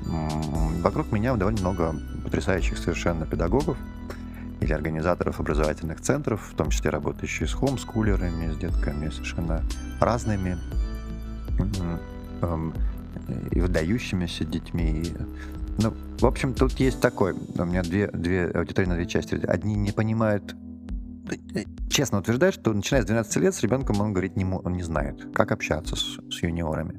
[0.82, 3.76] Вокруг меня довольно много потрясающих совершенно педагогов
[4.60, 9.62] или организаторов образовательных центров, в том числе работающие с хомскулерами, с детками совершенно
[10.00, 10.56] разными
[12.40, 12.72] эм,
[13.50, 15.12] и выдающимися детьми.
[15.78, 17.32] Ну, в общем, тут есть такой.
[17.32, 19.34] У меня две, две аудитории на две части.
[19.46, 20.54] Одни не понимают
[21.88, 25.34] честно утверждает, что начиная с 12 лет с ребенком он говорить не, он не знает,
[25.34, 26.96] как общаться с, с юниорами.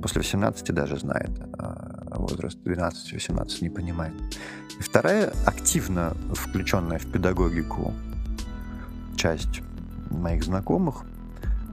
[0.00, 4.14] после 18 даже знает, а возраст 12-18 не понимает.
[4.78, 7.92] И вторая, активно включенная в педагогику
[9.16, 9.62] часть
[10.10, 11.04] моих знакомых,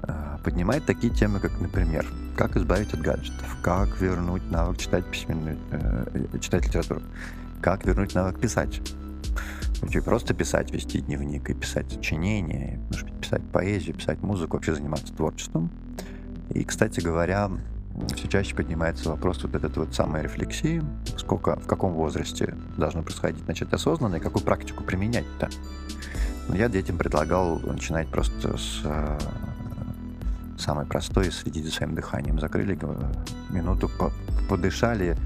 [0.04, 2.06] а, поднимает такие темы, как, например,
[2.36, 7.02] как избавить от гаджетов, как вернуть навык читать письменную, э, читать литературу,
[7.62, 8.82] как вернуть навык писать.
[9.84, 15.14] Вообще просто писать, вести дневник и писать сочинения, быть, писать поэзию, писать музыку, вообще заниматься
[15.14, 15.70] творчеством.
[16.52, 17.52] И, кстати говоря,
[18.16, 20.82] все чаще поднимается вопрос вот этот вот самой рефлексии,
[21.18, 25.50] сколько, в каком возрасте должно происходить, значит, осознанно, и какую практику применять-то.
[26.54, 29.20] Я детям предлагал начинать просто с э,
[30.58, 32.40] самой простой, следить за своим дыханием.
[32.40, 32.80] Закрыли
[33.50, 33.92] минуту,
[34.48, 35.18] подышали,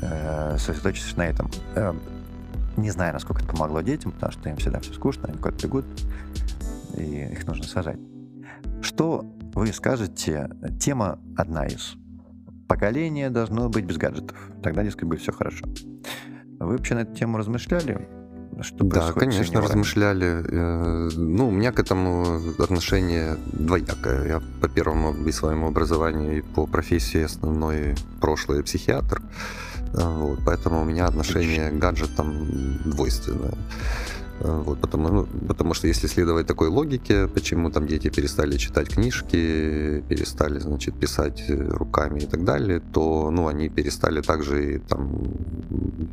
[0.00, 1.52] э, сосредоточились на этом.
[1.76, 1.94] Э,
[2.76, 5.84] не знаю, насколько это помогло детям, потому что им всегда все скучно, они куда-то бегут,
[6.96, 7.98] и их нужно сажать.
[8.80, 10.50] Что вы скажете?
[10.80, 11.94] Тема одна из.
[12.68, 14.36] Поколение должно быть без гаджетов.
[14.62, 15.66] Тогда, дескать, будет все хорошо.
[16.58, 18.08] Вы вообще на эту тему размышляли?
[18.60, 20.44] Что да, конечно, размышляли.
[20.46, 24.28] Э, ну, у меня к этому отношение двоякое.
[24.28, 29.22] Я по первому и своему образованию, и по профессии основной прошлый психиатр.
[29.94, 32.46] Э, вот, поэтому у меня отношение к гаджетам
[32.84, 33.54] двойственное.
[34.40, 38.88] Э, вот, потому, ну, потому что если следовать такой логике, почему там дети перестали читать
[38.88, 45.22] книжки, перестали, значит, писать руками и так далее, то, ну, они перестали также там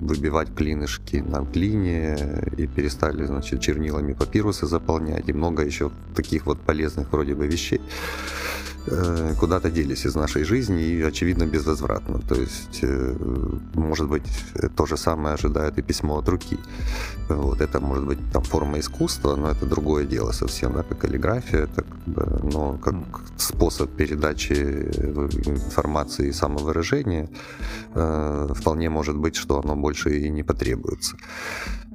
[0.01, 2.17] выбивать клинышки на глине
[2.57, 7.81] и перестали, значит, чернилами папирусы заполнять и много еще таких вот полезных вроде бы вещей.
[8.91, 12.19] Э, куда-то делись из нашей жизни и, очевидно, безвозвратно.
[12.19, 13.15] То есть, э,
[13.75, 14.23] может быть,
[14.75, 16.57] то же самое ожидает и письмо от руки.
[17.29, 21.63] Вот, это может быть там форма искусства, но это другое дело совсем, да, как каллиграфия,
[21.63, 21.83] это,
[22.43, 22.95] но как
[23.37, 27.29] способ передачи информации и самовыражения
[27.95, 31.15] э, вполне может быть, что оно больше и не потребуется.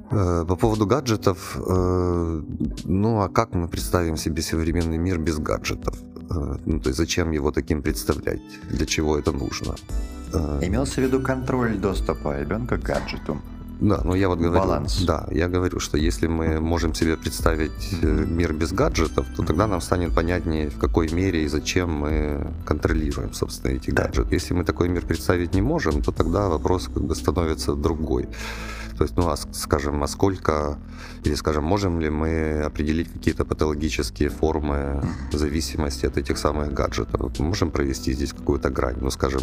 [0.09, 5.95] По поводу гаджетов, ну а как мы представим себе современный мир без гаджетов?
[6.29, 8.41] Э, ну, то есть зачем его таким представлять?
[8.69, 9.75] Для чего это нужно?
[10.33, 13.41] Э, Имелся в виду контроль доступа ребенка к гаджету.
[13.81, 15.03] Да, но я вот говорю, Баланс.
[15.03, 18.25] да, я говорю, что если мы можем себе представить mm-hmm.
[18.27, 23.33] мир без гаджетов, то тогда нам станет понятнее, в какой мере и зачем мы контролируем,
[23.33, 24.03] собственно, эти да.
[24.03, 24.33] гаджеты.
[24.33, 28.29] Если мы такой мир представить не можем, то тогда вопрос как бы становится другой.
[28.97, 30.77] То есть, ну, а, скажем, а сколько,
[31.25, 37.39] или, скажем, можем ли мы определить какие-то патологические формы зависимости от этих самых гаджетов?
[37.39, 39.41] Мы можем провести здесь какую-то грань, ну, скажем,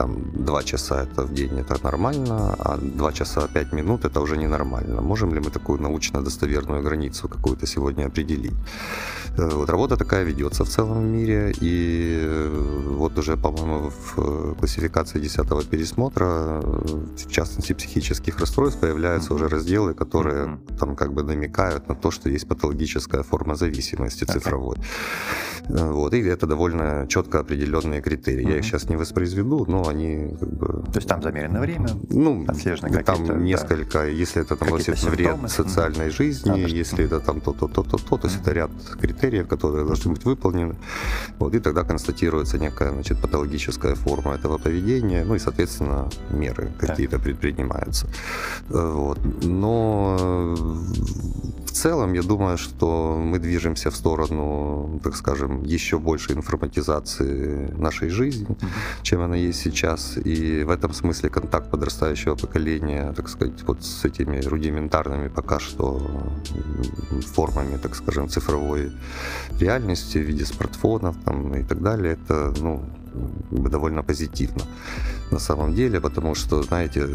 [0.00, 4.38] там, 2 часа это в день это нормально, а 2 часа 5 минут это уже
[4.38, 5.02] ненормально.
[5.02, 8.54] Можем ли мы такую научно-достоверную границу какую-то сегодня определить?
[9.36, 15.20] Э, вот работа такая ведется в целом мире, и э, вот уже, по-моему, в классификации
[15.20, 21.94] 10 пересмотра, в частности, психических расстройств, появляются уже разделы, которые там как бы намекают на
[21.94, 24.76] то, что есть патологическая форма зависимости цифровой.
[25.68, 28.48] Э, вот, и это довольно четко определенные критерии.
[28.48, 30.66] Я их сейчас не воспроизведу, но они как бы...
[30.92, 34.04] То есть там замерено время, ну, отслежены Там несколько, да.
[34.06, 38.28] если это там носит вред социальной жизни, mm если это там то-то, то-то, то, то
[38.28, 40.76] есть это ряд критериев, которые должны быть выполнены.
[41.38, 47.18] Вот, и тогда констатируется некая, значит, патологическая форма этого поведения, ну и, соответственно, меры какие-то
[47.18, 48.06] предпринимаются.
[48.70, 49.18] Вот.
[49.42, 50.16] Но
[51.70, 58.10] в целом я думаю, что мы движемся в сторону, так скажем, еще большей информатизации нашей
[58.10, 59.02] жизни, mm-hmm.
[59.02, 60.18] чем она есть сейчас.
[60.24, 66.00] И в этом смысле контакт подрастающего поколения, так сказать, вот с этими рудиментарными пока что
[67.34, 68.92] формами, так скажем, цифровой
[69.58, 72.82] реальности в виде смартфонов там, и так далее, это, ну,
[73.50, 74.62] довольно позитивно
[75.30, 77.06] на самом деле, потому что, знаете,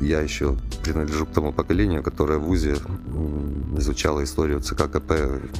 [0.00, 2.76] я еще принадлежу к тому поколению, которое в ВУЗе
[3.78, 5.12] изучало историю ЦК КП,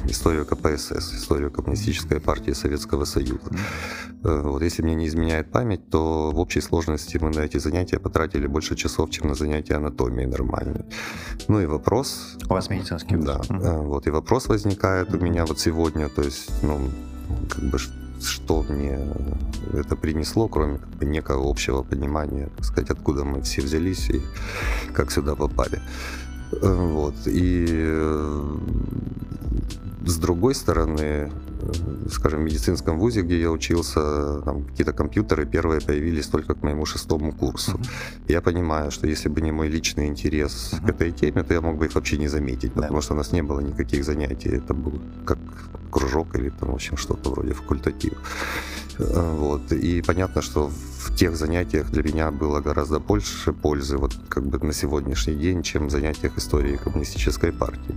[0.09, 3.51] историю КПСС, историю Коммунистической партии Советского Союза.
[4.23, 7.99] Э, вот если мне не изменяет память, то в общей сложности мы на эти занятия
[7.99, 10.85] потратили больше часов, чем на занятия анатомии нормальной.
[11.47, 12.37] Ну и вопрос...
[12.49, 13.41] У вас медицинский Да.
[13.49, 13.87] Угу.
[13.87, 16.79] Вот и вопрос возникает у меня вот сегодня, то есть, ну,
[17.49, 17.77] как бы
[18.21, 18.99] что мне
[19.73, 24.21] это принесло, кроме как бы, некого общего понимания, так сказать, откуда мы все взялись и
[24.93, 25.81] как сюда попали.
[26.51, 27.15] Э, вот.
[27.25, 28.57] И э,
[30.05, 31.31] с другой стороны,
[32.11, 36.85] скажем, в медицинском вузе, где я учился, там какие-то компьютеры первые появились только к моему
[36.85, 37.71] шестому курсу.
[37.71, 38.33] Mm-hmm.
[38.33, 40.85] Я понимаю, что если бы не мой личный интерес mm-hmm.
[40.85, 43.03] к этой теме, то я мог бы их вообще не заметить, потому yeah.
[43.03, 44.49] что у нас не было никаких занятий.
[44.49, 45.39] Это был как
[45.91, 48.13] кружок или там, в общем, что-то вроде факультатив.
[48.99, 49.71] Э, вот.
[49.71, 54.65] И понятно, что в тех занятиях для меня было гораздо больше пользы вот как бы
[54.65, 57.95] на сегодняшний день, чем в занятиях истории коммунистической партии.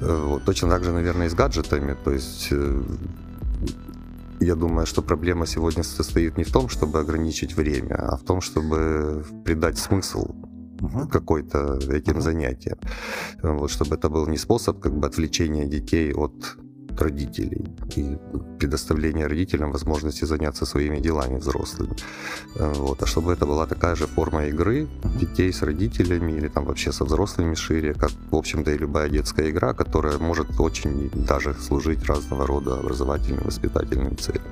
[0.00, 0.44] Э, вот.
[0.44, 1.96] Точно так же, наверное, и с гаджетами.
[2.04, 2.82] То есть э,
[4.40, 8.40] я думаю, что проблема сегодня состоит не в том, чтобы ограничить время, а в том,
[8.40, 10.30] чтобы придать смысл
[10.80, 11.08] угу.
[11.08, 12.20] какой-то этим угу.
[12.20, 12.78] занятиям.
[13.42, 16.56] Вот, чтобы это был не способ как бы отвлечения детей от
[16.98, 17.66] родителей
[17.96, 18.16] и
[18.58, 21.94] предоставление родителям возможности заняться своими делами взрослыми.
[22.56, 23.02] Э, вот.
[23.02, 24.88] А чтобы это была такая же форма игры
[25.20, 29.50] детей с родителями или там вообще со взрослыми шире, как, в общем-то, и любая детская
[29.50, 34.42] игра, которая может очень даже служить разного рода образовательным, воспитательным целям.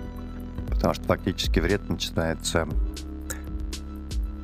[0.69, 2.69] Потому что фактически вред начинается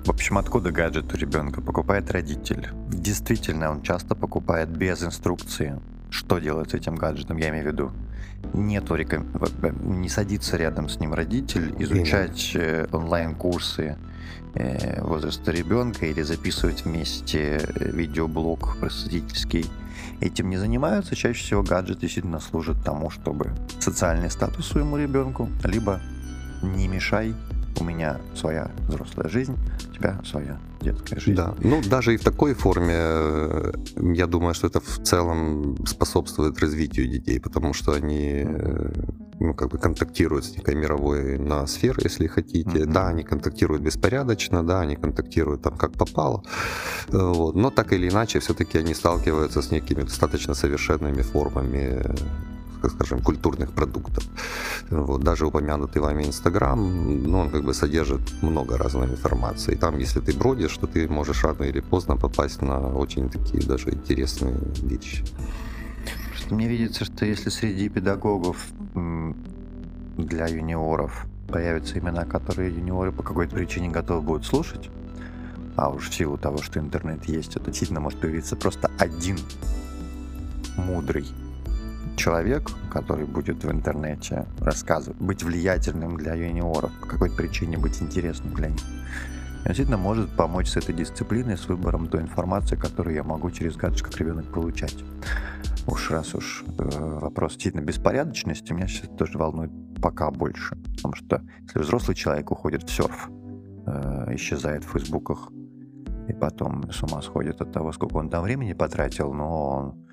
[0.04, 1.62] в общем, откуда гаджет у ребенка?
[1.62, 2.68] Покупает родитель.
[2.88, 5.80] Действительно, он часто покупает без инструкции
[6.14, 7.92] что делать с этим гаджетом, я имею в виду.
[8.52, 9.26] Нету реком...
[9.82, 13.96] не садится рядом с ним родитель, изучать э, онлайн-курсы
[14.54, 19.66] э, возраста ребенка или записывать вместе э, видеоблог просветительский.
[20.20, 21.16] Этим не занимаются.
[21.16, 23.50] Чаще всего гаджет действительно служит тому, чтобы
[23.80, 26.00] социальный статус своему ребенку, либо
[26.62, 27.34] не мешай,
[27.80, 29.56] у меня своя взрослая жизнь,
[29.90, 31.36] у тебя своя детская жизнь.
[31.36, 33.72] Да, ну даже и в такой форме, э,
[34.14, 38.92] я думаю, что это в целом способствует развитию детей, потому что они э,
[39.40, 42.78] ну, как бы контактируют с некой мировой на сферы, если хотите.
[42.78, 42.92] Mm-hmm.
[42.92, 46.42] Да, они контактируют беспорядочно, да, они контактируют там как попало,
[47.08, 47.56] э, вот.
[47.56, 52.02] но так или иначе все-таки они сталкиваются с некими достаточно совершенными формами
[52.88, 54.24] скажем, культурных продуктов.
[54.90, 56.78] Вот, даже упомянутый вами Инстаграм,
[57.22, 59.74] ну, он как бы содержит много разной информации.
[59.74, 63.90] Там, если ты бродишь, то ты можешь рано или поздно попасть на очень такие даже
[63.90, 65.24] интересные вещи.
[66.30, 68.56] Просто мне видится, что если среди педагогов
[70.16, 74.90] для юниоров появятся имена, которые юниоры по какой-то причине готовы будут слушать,
[75.76, 79.38] а уж в силу того, что интернет есть, это действительно может появиться просто один
[80.76, 81.26] мудрый
[82.16, 88.54] человек, который будет в интернете рассказывать, быть влиятельным для юниоров, по какой-то причине быть интересным
[88.54, 88.82] для них.
[89.64, 94.02] Действительно может помочь с этой дисциплиной, с выбором той информации, которую я могу через гаджет
[94.02, 94.96] как ребенок получать.
[95.86, 99.70] Уж раз уж э, вопрос действительно беспорядочности, меня сейчас тоже волнует
[100.02, 100.76] пока больше.
[100.96, 103.30] Потому что если взрослый человек уходит в серф,
[103.86, 105.50] э, исчезает в фейсбуках,
[106.28, 110.03] и потом с ума сходит от того, сколько он там времени потратил, но он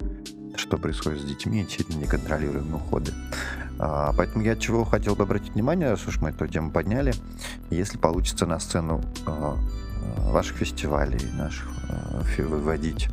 [0.56, 3.14] что происходит с детьми, действительно неконтролируемые уходы.
[3.80, 7.14] А, поэтому я чего хотел бы обратить внимание, раз уж мы эту тему подняли,
[7.72, 11.68] если получится на сцену а, а, ваших фестивалей, наших
[12.38, 13.10] выводить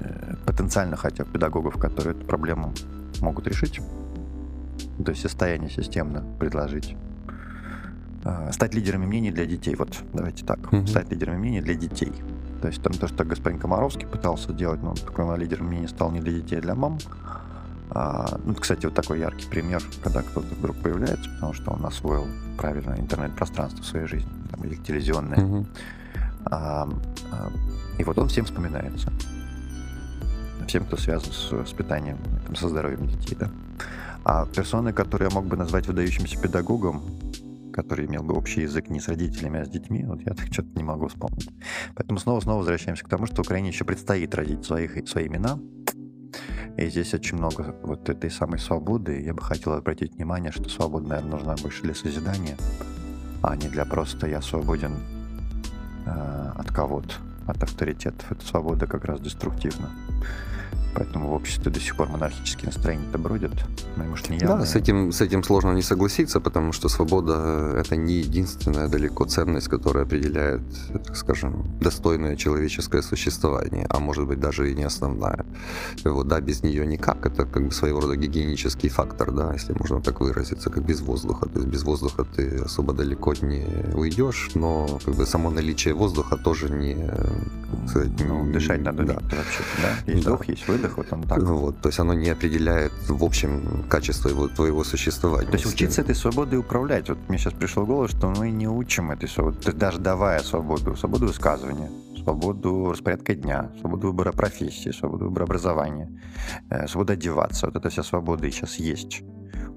[0.00, 2.72] э, потенциально хотя бы педагогов, которые эту проблему
[3.20, 3.80] могут решить,
[5.04, 6.96] то есть состояние системно предложить.
[8.50, 9.74] Стать лидерами мнений для детей.
[9.74, 10.58] Вот, давайте так.
[10.58, 10.86] Mm-hmm.
[10.86, 12.12] Стать лидерами мнений для детей.
[12.60, 15.88] То есть там то, что господин Комаровский пытался делать, но он такой лидер мне не
[15.88, 16.98] стал не для детей, а для мам.
[17.90, 22.26] А, ну, кстати, вот такой яркий пример, когда кто-то вдруг появляется, потому что он освоил
[22.56, 25.38] правильно интернет-пространство в своей жизни, там, или телевизионное.
[25.38, 25.66] Mm-hmm.
[26.46, 26.88] А,
[27.32, 27.50] а,
[27.98, 29.10] и вот он всем вспоминается.
[30.66, 33.48] Всем, кто связан с воспитанием, там, со здоровьем детей, да.
[34.24, 37.02] А персоны, которые я мог бы назвать выдающимся педагогом,
[37.78, 40.70] который имел бы общий язык не с родителями, а с детьми, вот я так что-то
[40.74, 41.48] не могу вспомнить.
[41.94, 45.60] Поэтому снова-снова возвращаемся к тому, что Украине еще предстоит родить своих, свои имена,
[46.76, 49.22] и здесь очень много вот этой самой свободы.
[49.22, 52.56] Я бы хотел обратить внимание, что свобода, наверное, нужна больше для созидания,
[53.42, 54.96] а не для просто «я свободен
[56.06, 57.14] э, от кого-то,
[57.46, 58.32] от авторитетов».
[58.32, 59.90] Эта свобода как раз деструктивна.
[60.98, 63.52] Поэтому в обществе до сих пор монархические настроения-то бродят.
[63.96, 67.94] Ну, может, не Да, с этим, с этим сложно не согласиться, потому что свобода— это
[67.94, 70.60] не единственная далеко ценность, которая определяет,
[71.04, 75.46] так скажем, достойное человеческое существование, а может быть даже и не основная.
[76.04, 77.26] Вот, да, без нее никак.
[77.26, 81.48] Это как бы своего рода гигиенический фактор, да, если можно так выразиться, как без воздуха.
[81.48, 86.36] То есть без воздуха ты особо далеко не уйдешь, но как бы само наличие воздуха
[86.36, 86.96] тоже не...
[88.26, 89.14] Ну, не дышать надо да.
[89.14, 90.12] вообще да?
[90.12, 90.30] Есть да.
[90.30, 91.42] вдох, есть выдох, вот он так.
[91.42, 95.50] Вот, то есть оно не определяет в общем качество его, твоего существования.
[95.50, 97.08] То есть учиться этой свободой управлять.
[97.08, 100.96] Вот мне сейчас пришло в голову, что мы не учим этой свободы, даже давая свободу,
[100.96, 101.90] свободу высказывания,
[102.22, 106.10] свободу распорядка дня, свободу выбора профессии, свободу выбора образования,
[106.70, 107.66] э, свободу одеваться.
[107.66, 109.22] Вот эта вся свобода и сейчас есть.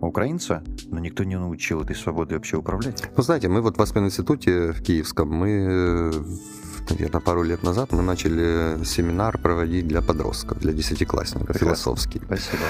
[0.01, 3.03] украинца, но никто не научил этой свободой вообще управлять.
[3.15, 6.11] Ну, знаете, мы вот в Аспен-институте в Киевском, мы,
[6.89, 11.67] наверное, пару лет назад мы начали семинар проводить для подростков, для десятиклассников, Прекрасно.
[11.75, 12.21] философский.
[12.25, 12.63] Спасибо.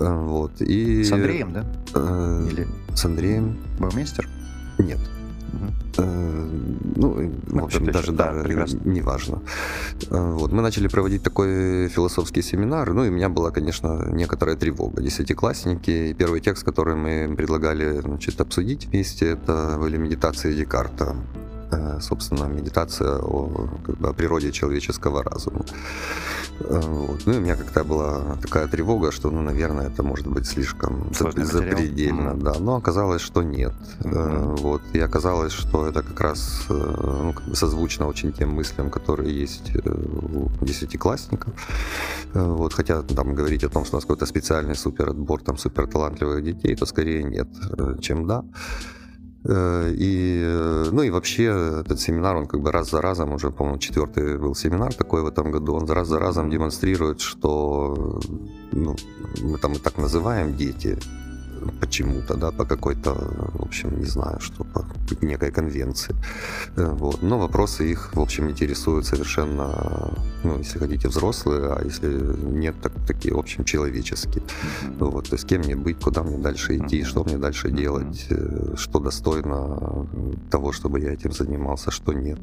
[0.00, 0.60] Э, Вот.
[0.60, 1.04] И...
[1.04, 1.64] С Андреем, да?
[1.94, 3.58] Э, Или С Андреем?
[3.78, 4.28] Баумейстер?
[4.78, 4.98] Нет.
[5.98, 6.02] Э,
[6.96, 8.80] Ну, в Ну, общем, даже еще- да, прекрасно.
[8.84, 9.42] неважно.
[10.10, 15.02] Вот, мы начали проводить такой философский семинар, ну и у меня была, конечно, некоторая тревога.
[15.02, 21.16] Десятиклассники, первый текст, который мы предлагали значит, обсудить вместе, это были медитации Декарта.
[21.72, 25.64] Э, Собственно, медитация о, как бы, о природе человеческого разума.
[26.60, 27.26] Э, Вот.
[27.26, 31.12] Ну и у меня как-то была такая тревога, что, ну, наверное, это может быть слишком
[31.14, 31.76] Сложный зап- материал.
[31.78, 32.42] запредельно, Мгм.
[32.42, 32.54] да.
[32.60, 33.72] Но оказалось, что нет.
[34.04, 34.82] Э, Вот.
[34.94, 39.72] И оказалось, что это как раз ну, как бы созвучно очень тем мыслям, которые есть
[39.86, 41.52] у десятиклассников.
[42.34, 42.72] Вот.
[42.74, 46.76] Хотя там говорить о том, что у нас какой-то специальный супер отбор там суперталантливых детей,
[46.76, 47.48] то скорее нет,
[48.00, 48.44] чем да.
[49.48, 51.44] Э, И, э, ну и вообще
[51.80, 55.26] этот семинар, он как бы раз за разом, уже, по-моему, четвертый был семинар такой в
[55.26, 58.20] этом году, он раз за разом демонстрирует, что
[58.72, 58.96] ну,
[59.42, 60.98] мы там и так называем дети
[61.80, 64.84] почему-то, да, по какой-то, в общем, не знаю, что, по
[65.20, 66.14] некой конвенции.
[66.76, 67.22] Э, Вот.
[67.22, 70.12] Но вопросы их, в общем, интересуют совершенно,
[70.44, 72.08] ну, если хотите, взрослые, а если
[72.58, 74.42] нет, так такие, в общем, человеческие.
[74.98, 78.74] Вот, то есть кем мне быть, куда мне дальше идти, что мне дальше делать, э,
[78.76, 80.06] что достойно
[80.50, 82.38] того, чтобы я этим занимался, что нет,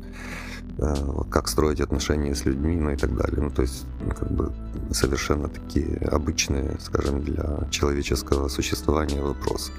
[1.30, 3.42] как строить отношения с людьми, ну и так далее.
[3.42, 4.52] Ну, то есть, ну, как бы
[4.92, 9.72] совершенно такие обычные, скажем, для человеческого существования вопросы.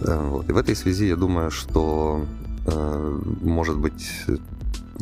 [0.00, 0.48] Э, Вот.
[0.50, 2.24] И в этой связи я думаю, что
[2.66, 4.36] э, может быть э,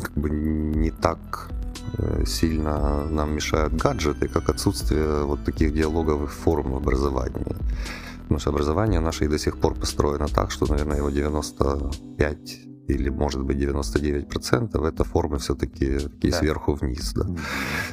[0.03, 1.51] как бы не так
[1.99, 7.57] э, сильно нам мешают гаджеты, как отсутствие вот таких диалоговых форм в образовании.
[8.23, 13.09] Потому что образование наше и до сих пор построено так, что, наверное, его 95 или,
[13.11, 16.39] может быть, 99% это формы все-таки такие Да.
[16.39, 17.13] сверху вниз.
[17.15, 17.25] Да.
[17.25, 17.39] Мгм.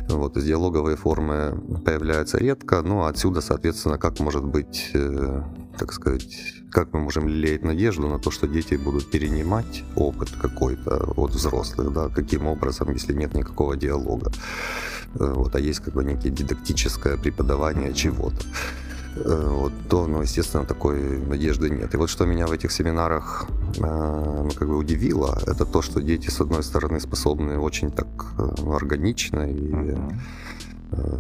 [0.10, 5.41] Вот, то есть диалоговые формы появляются редко, но отсюда, соответственно, как может быть, э,
[5.78, 6.28] так сказать,
[6.72, 11.91] как мы можем лелеять надежду на то, что дети будут перенимать опыт какой-то от взрослых,
[11.94, 14.32] да, каким образом, если нет никакого диалога.
[15.20, 18.46] Э, Вот, а есть как бы некое дидактическое преподавание чего-то.
[19.16, 21.93] Э, Вот, то, ну, естественно, такой надежды нет.
[21.93, 23.47] И вот что меня в этих семинарах
[23.78, 28.07] э, ну, как бы удивило, это то, что дети, с одной стороны, способны очень так
[28.38, 29.95] э, ну, органично и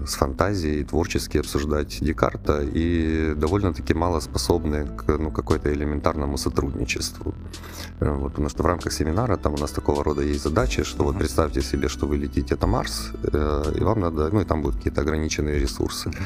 [0.05, 7.33] с фантазией творчески обсуждать Декарта и довольно-таки мало способны к ну, какой-то элементарному сотрудничеству.
[7.99, 11.03] Э, Вот, потому что в рамках семинара там у нас такого рода есть задачи, что
[11.03, 14.61] вот представьте себе, что вы летите на Марс, э, и вам надо, ну и там
[14.61, 16.09] будут какие-то ограниченные ресурсы.
[16.09, 16.17] Мгм.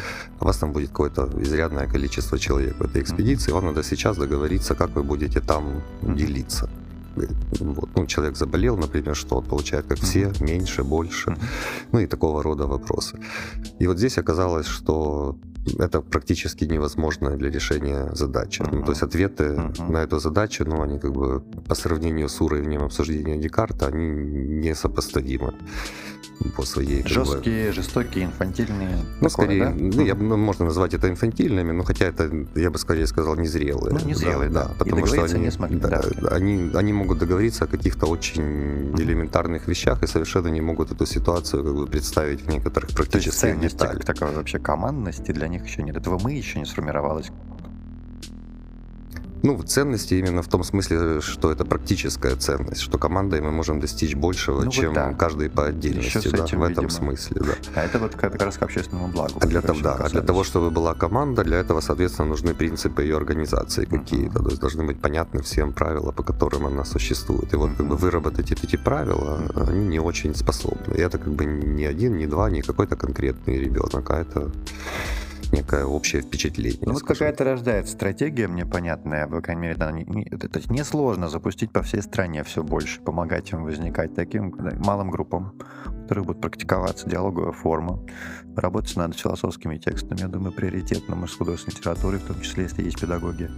[0.41, 4.76] У вас там будет какое-то изрядное количество человек в этой экспедиции, вам надо сейчас договориться,
[4.76, 6.70] как вы будете там делиться.
[7.59, 7.89] Вот.
[7.95, 11.36] Ну, человек заболел, например, что он получает, как все, меньше, больше.
[11.91, 13.20] Ну и такого рода вопросы.
[13.80, 15.36] И вот здесь оказалось, что
[15.80, 18.61] это практически невозможно для решения задачи.
[18.72, 18.86] Ну, Мгм.
[18.86, 19.91] то есть ответы Мгм.
[19.93, 24.05] на эту задачу, ну, они как бы по сравнению с уровнем обсуждения Декарта, они
[24.68, 25.53] несопоставимы
[26.56, 27.04] по своей...
[27.04, 28.98] как бы, Жесткие, жестокие, инфантильные.
[29.22, 29.74] ну, Такое, скорее, да?
[29.78, 33.94] ну, я, ну, можно назвать это инфантильными, но хотя это, я бы скорее сказал, незрелые.
[33.94, 34.72] Ну, незрелые, да.
[34.76, 36.30] И потому что они, не смогли, да, да.
[36.30, 41.64] они, они могут договориться о каких-то очень элементарных вещах и совершенно не могут эту ситуацию
[41.64, 43.94] как бы представить в некоторых То есть практических деталях.
[43.96, 45.98] как таковой вообще командности для них еще нет.
[45.98, 47.32] Этого мы еще не сформировалось.
[49.44, 53.80] Ну, в ценности именно в том смысле, что это практическая ценность, что командой мы можем
[53.80, 55.14] достичь большего, Ну, вот чем да.
[55.14, 56.90] каждый по отдельности, Ещё с да, этим, в этом видимо.
[56.90, 57.54] смысле, да.
[57.76, 59.34] А это вот как раз к общественному благу.
[59.40, 63.04] А для, того, да, а для того, чтобы была команда, для этого, соответственно, нужны принципы
[63.04, 64.40] ее организации какие-то.
[64.40, 67.54] То есть должны быть понятны всем правила, по которым она существует.
[67.54, 70.96] И вот как бы выработать эти, эти правила, они не очень способны.
[70.96, 74.52] И это как бы не один, не два, не какой-то конкретный ребенок, а это
[75.52, 76.80] некое общее впечатление.
[76.82, 81.30] Ну, вот какая-то рождается стратегия мне понятная, по крайней мере, да, не- не- это несложно
[81.30, 85.54] запустить по всей стране все больше, помогать им возникать таким да, малым группам,
[85.86, 88.00] в которых будет практиковаться диалоговая форма.
[88.56, 92.64] Работать надо с философскими текстами, я думаю, приоритетно, может, с художественной литературой, в том числе,
[92.64, 93.50] если есть педагоги,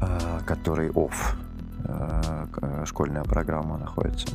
[0.00, 1.36] а, которые офф
[1.84, 4.28] а, а, школьная программа находится.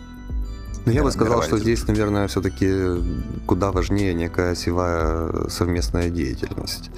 [0.85, 2.71] Ну, я бы сказал, что здесь, наверное, все-таки
[3.45, 6.89] куда важнее некая осевая совместная деятельность.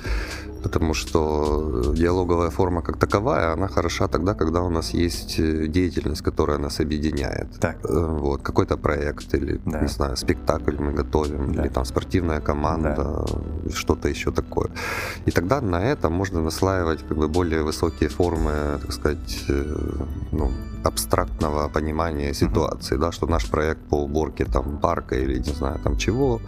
[0.64, 6.22] Потому что диалоговая форма как таковая, она хороша тогда, когда у нас есть э, деятельность,
[6.22, 7.48] которая нас объединяет.
[7.60, 7.76] Так.
[7.84, 9.82] Э, Вот, какой-то проект или, Да.
[9.82, 11.62] не знаю, спектакль мы готовим, Да.
[11.62, 13.26] или там спортивная команда,
[13.74, 14.70] что-то еще такое.
[15.28, 18.52] И тогда на это можно наслаивать как бы более высокие формы,
[18.82, 19.76] так сказать, э,
[20.32, 20.52] ну,
[20.86, 25.98] абстрактного понимания ситуации, да, что наш проект по уборке там парка или не знаю там
[25.98, 26.40] чего,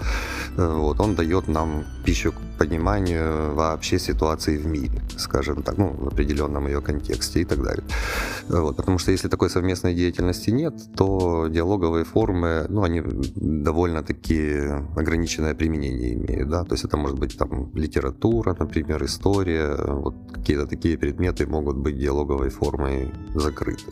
[0.57, 6.07] э, вот, он дает нам пищу пониманию вообще ситуации в мире, скажем так, ну, в
[6.07, 7.83] определенном ее контексте и так далее.
[8.49, 13.01] Вот, потому что если такой совместной деятельности нет, то диалоговые формы, ну, они
[13.35, 14.59] довольно-таки
[14.95, 20.67] ограниченное применение имеют, да, то есть это может быть там литература, например, история, вот какие-то
[20.67, 23.91] такие предметы могут быть диалоговой формой закрыты.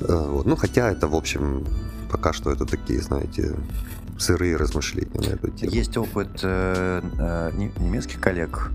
[0.00, 0.46] Э, Вот.
[0.46, 1.64] Ну, хотя это, в общем,
[2.10, 3.54] пока что это такие, знаете,
[4.18, 5.72] сырые размышления на эту тему.
[5.72, 8.70] Есть опыт э, э, не- немецких коллег.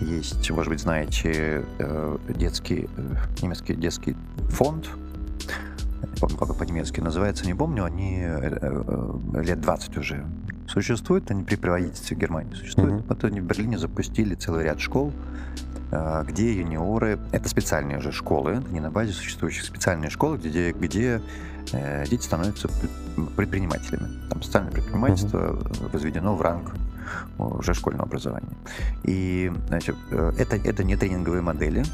[0.00, 4.16] Есть, может быть, знаете, э, детский, э, немецкий детский
[4.50, 4.88] фонд.
[6.02, 7.84] Не помню, как по-немецки называется, не помню.
[7.84, 10.24] Они э, э, лет 20 уже
[10.68, 11.30] существуют.
[11.30, 12.94] Они при правительстве Германии существуют.
[12.94, 13.04] Мгм.
[13.08, 15.12] Вот они в Берлине запустили целый ряд школ,
[15.90, 17.18] э, где юниоры...
[17.32, 21.20] Это специальные уже школы, не на базе существующих специальные школы, где, где
[21.72, 24.28] э, дети становятся пред- предпринимателями.
[24.28, 26.72] Там социальное предпринимательство э, возведено в ранг
[27.38, 28.56] уже школьного образования.
[29.04, 31.84] И, значит, э, это, это не тренинговые модели,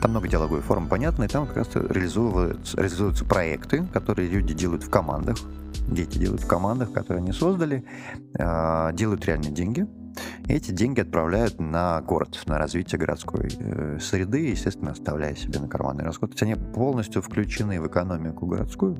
[0.00, 4.82] там много диалоговой формы, понятно, и там как раз реализуются, реализуются проекты, которые люди делают
[4.82, 5.36] в командах,
[5.88, 7.84] дети делают в командах, которые они создали,
[8.38, 9.86] э, делают реальные деньги,
[10.48, 16.04] эти деньги отправляют на город, на развитие городской э, среды, естественно, оставляя себе на карманный
[16.04, 16.40] расход.
[16.42, 18.98] Они полностью включены в экономику городскую.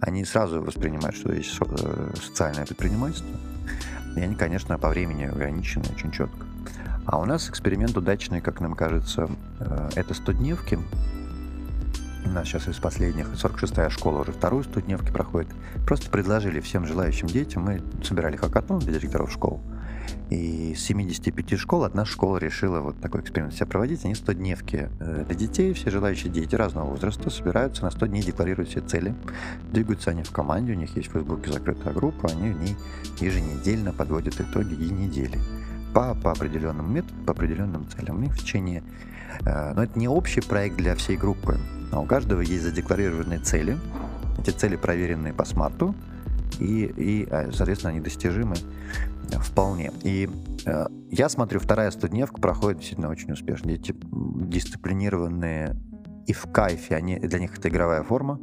[0.00, 3.36] Они сразу воспринимают, что есть э, социальное предпринимательство.
[4.16, 6.46] И они, конечно, по времени ограничены очень четко.
[7.06, 9.28] А у нас эксперимент удачный, как нам кажется,
[9.60, 10.78] э, это 100-дневки.
[12.24, 15.50] У нас сейчас из последних 46-я школа уже вторую 100-дневки проходит.
[15.86, 19.60] Просто предложили всем желающим детям, мы собирали хакатон для директоров школ,
[20.30, 24.04] и с 75 школ одна школа решила вот такой эксперимент себя проводить.
[24.04, 28.70] Они 100-дневки э, для детей, все желающие дети разного возраста собираются на 100 дней, декларируют
[28.70, 29.14] все цели.
[29.70, 32.76] Двигаются они в команде, у них есть в Фейсбуке закрытая группа, они в ней
[33.20, 35.38] еженедельно подводят итоги и недели
[35.92, 38.16] по, по определенному методу, по определенным целям.
[38.16, 38.82] У них в течение...
[39.44, 41.58] э, но это не общий проект для всей группы,
[41.92, 43.78] а у каждого есть задекларированные цели.
[44.38, 45.94] Эти цели проверенные по смарту,
[46.58, 48.56] и, и э, соответственно, они достижимы
[49.40, 49.92] вполне.
[50.02, 50.28] И
[50.66, 53.70] э, я смотрю, вторая студневка проходит действительно очень успешно.
[53.70, 55.76] Дети дисциплинированные
[56.26, 58.40] и в кайфе, они, для них это игровая форма,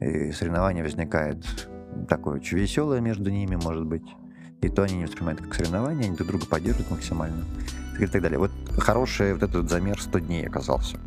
[0.00, 1.44] и соревнование возникает
[2.08, 4.04] такое очень веселое между ними, может быть.
[4.60, 7.44] И то они не воспринимают как соревнование, они друг друга поддерживают максимально.
[7.98, 8.38] И так далее.
[8.38, 10.98] Вот хороший вот этот замер 100 дней оказался.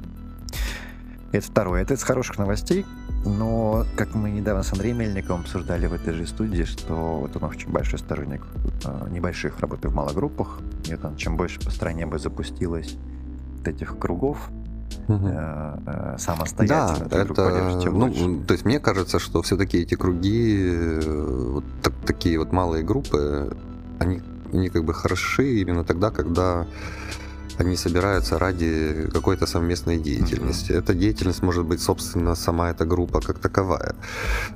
[1.31, 1.83] Это второе.
[1.83, 2.85] Это из хороших новостей.
[3.25, 7.43] Но, как мы недавно с Андреем Мельниковым обсуждали в этой же студии, что вот он
[7.49, 8.41] очень большой сторонник
[8.85, 10.59] э, небольших работы в малогруппах.
[10.87, 12.95] И там, чем больше по стране бы запустилось
[13.57, 14.49] вот этих кругов
[15.07, 21.93] Да, самостоятельно, поддержишь, это, ну, то есть мне кажется, что все-таки эти круги, вот так-
[22.05, 23.55] такие вот малые группы,
[23.99, 24.21] они,
[24.53, 26.65] они как бы хороши именно тогда, когда
[27.59, 30.71] они собираются ради какой-то совместной деятельности.
[30.71, 33.95] Эта деятельность может быть, собственно, сама эта группа как таковая.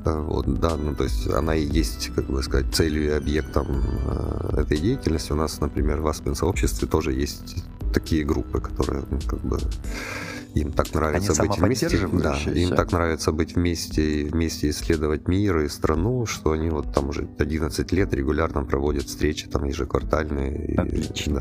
[0.06, 3.68] Э, Вот, да, ну то есть она и есть, как бы сказать, целью и объектом
[3.68, 5.34] э, этой деятельности.
[5.34, 9.60] У нас, например, в Аспен сообществе тоже есть такие группы, которые ну, как бы
[10.54, 12.08] им так нравится Они быть вместе.
[12.12, 16.94] Да, им так нравится быть вместе и вместе исследовать мир и страну, что они вот
[16.94, 20.74] там уже 11 лет регулярно проводят встречи там ежеквартальные.
[20.74, 21.34] и- Отлично.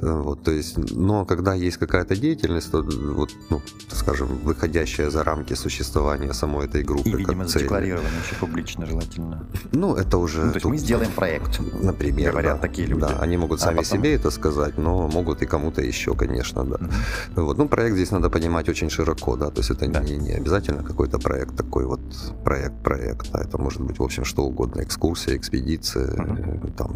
[0.00, 0.08] да.
[0.08, 3.60] Э, Вот, то есть, но когда есть какая-то деятельность, то вот, ну,
[3.92, 7.08] скажем, выходящая за рамки существования самой этой группы.
[7.10, 7.58] И, видимо, цели.
[7.64, 9.46] задекларировано еще публично желательно.
[9.72, 10.38] Ну, это уже...
[10.38, 11.60] Ну, то есть тут, мы сделаем проект.
[11.82, 12.68] Например, говорят да.
[12.68, 13.00] такие люди.
[13.02, 16.64] Да, они могут А сами потом- себе это сказать, но могут и кому-то еще, конечно,
[16.64, 16.78] да.
[16.80, 16.92] Мгм.
[17.36, 17.58] Вот.
[17.58, 20.00] Ну, проект здесь надо понимать очень широко, да, то есть это Да.
[20.00, 22.00] не, не обязательно какой-то проект такой вот
[22.44, 26.90] проект-проект, а это может быть, в общем, что угодно, экскурсия, экспедиция, э, там,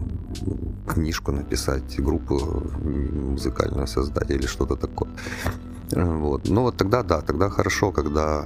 [0.87, 2.39] книжку написать, группу
[2.83, 5.11] музыкальную создать или что-то такое.
[5.93, 6.49] Вот.
[6.49, 8.45] Ну вот тогда да, тогда хорошо, когда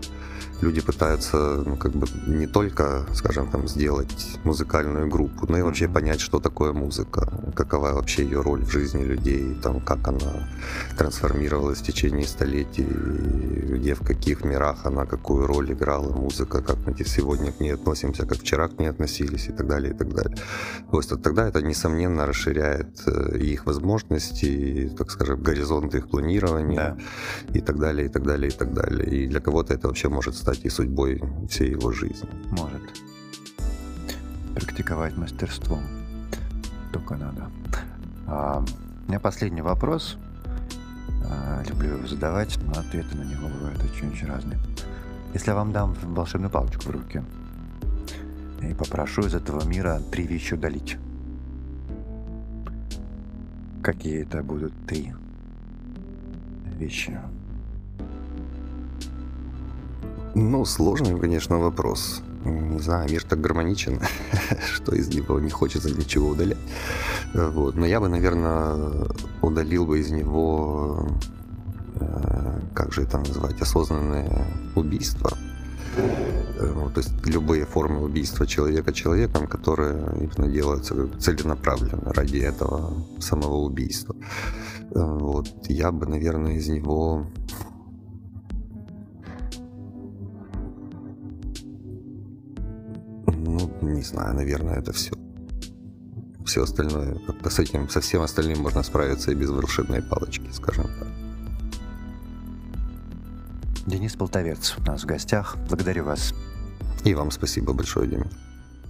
[0.63, 5.89] люди пытаются ну, как бы не только, скажем, там, сделать музыкальную группу, но и вообще
[5.89, 10.49] понять, что такое музыка, какова вообще ее роль в жизни людей, там, как она
[10.97, 16.95] трансформировалась в течение столетий, где, в каких мирах она какую роль играла, музыка, как мы
[17.05, 20.37] сегодня к ней относимся, как вчера к ней относились и так далее, и так далее.
[20.91, 26.97] То есть тогда это, несомненно, расширяет э, их возможности, так скажем, горизонты их планирования
[27.49, 27.59] да.
[27.59, 29.09] и так далее, и так далее, и так далее.
[29.11, 32.29] И для кого-то это вообще может стать стать и судьбой всей его жизни.
[32.51, 32.83] Может.
[34.55, 35.79] Практиковать мастерство.
[36.93, 37.51] Только надо.
[38.27, 38.63] А,
[39.07, 40.19] у меня последний вопрос.
[41.25, 44.59] А, люблю его задавать, но ответы на него бывают очень-очень разные.
[45.33, 47.23] Если я вам дам волшебную палочку в руки
[48.61, 50.99] и попрошу из этого мира три вещи удалить,
[53.83, 55.15] какие это будут три
[56.79, 57.19] вещи?
[60.35, 62.23] Ну, сложный, конечно, вопрос.
[62.45, 64.01] Не знаю, мир так гармоничен,
[64.75, 66.59] что из него не хочется ничего удалять.
[67.35, 67.77] Вот.
[67.77, 69.09] Но я бы, наверное,
[69.43, 71.07] удалил бы из него,
[72.01, 75.37] э, как же это назвать, осознанное убийство.
[75.97, 83.57] Э, то есть любые формы убийства человека человеком, которые именно делаются целенаправленно ради этого самого
[83.57, 84.17] убийства.
[84.95, 85.49] Э, вот.
[85.69, 87.27] Я бы, наверное, из него
[93.83, 95.13] не знаю, наверное, это все.
[96.45, 100.87] Все остальное, как-то с этим, со всем остальным можно справиться и без волшебной палочки, скажем
[100.99, 101.09] так.
[103.87, 105.57] Денис Полтовец у нас в гостях.
[105.69, 106.35] Благодарю вас.
[107.05, 108.29] И вам спасибо большое, Дима.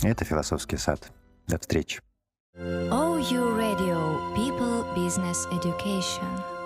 [0.03, 1.11] Это «Философский сад».
[1.47, 2.01] До встречи.
[2.59, 3.99] OU Radio.
[4.37, 6.62] People Business Education.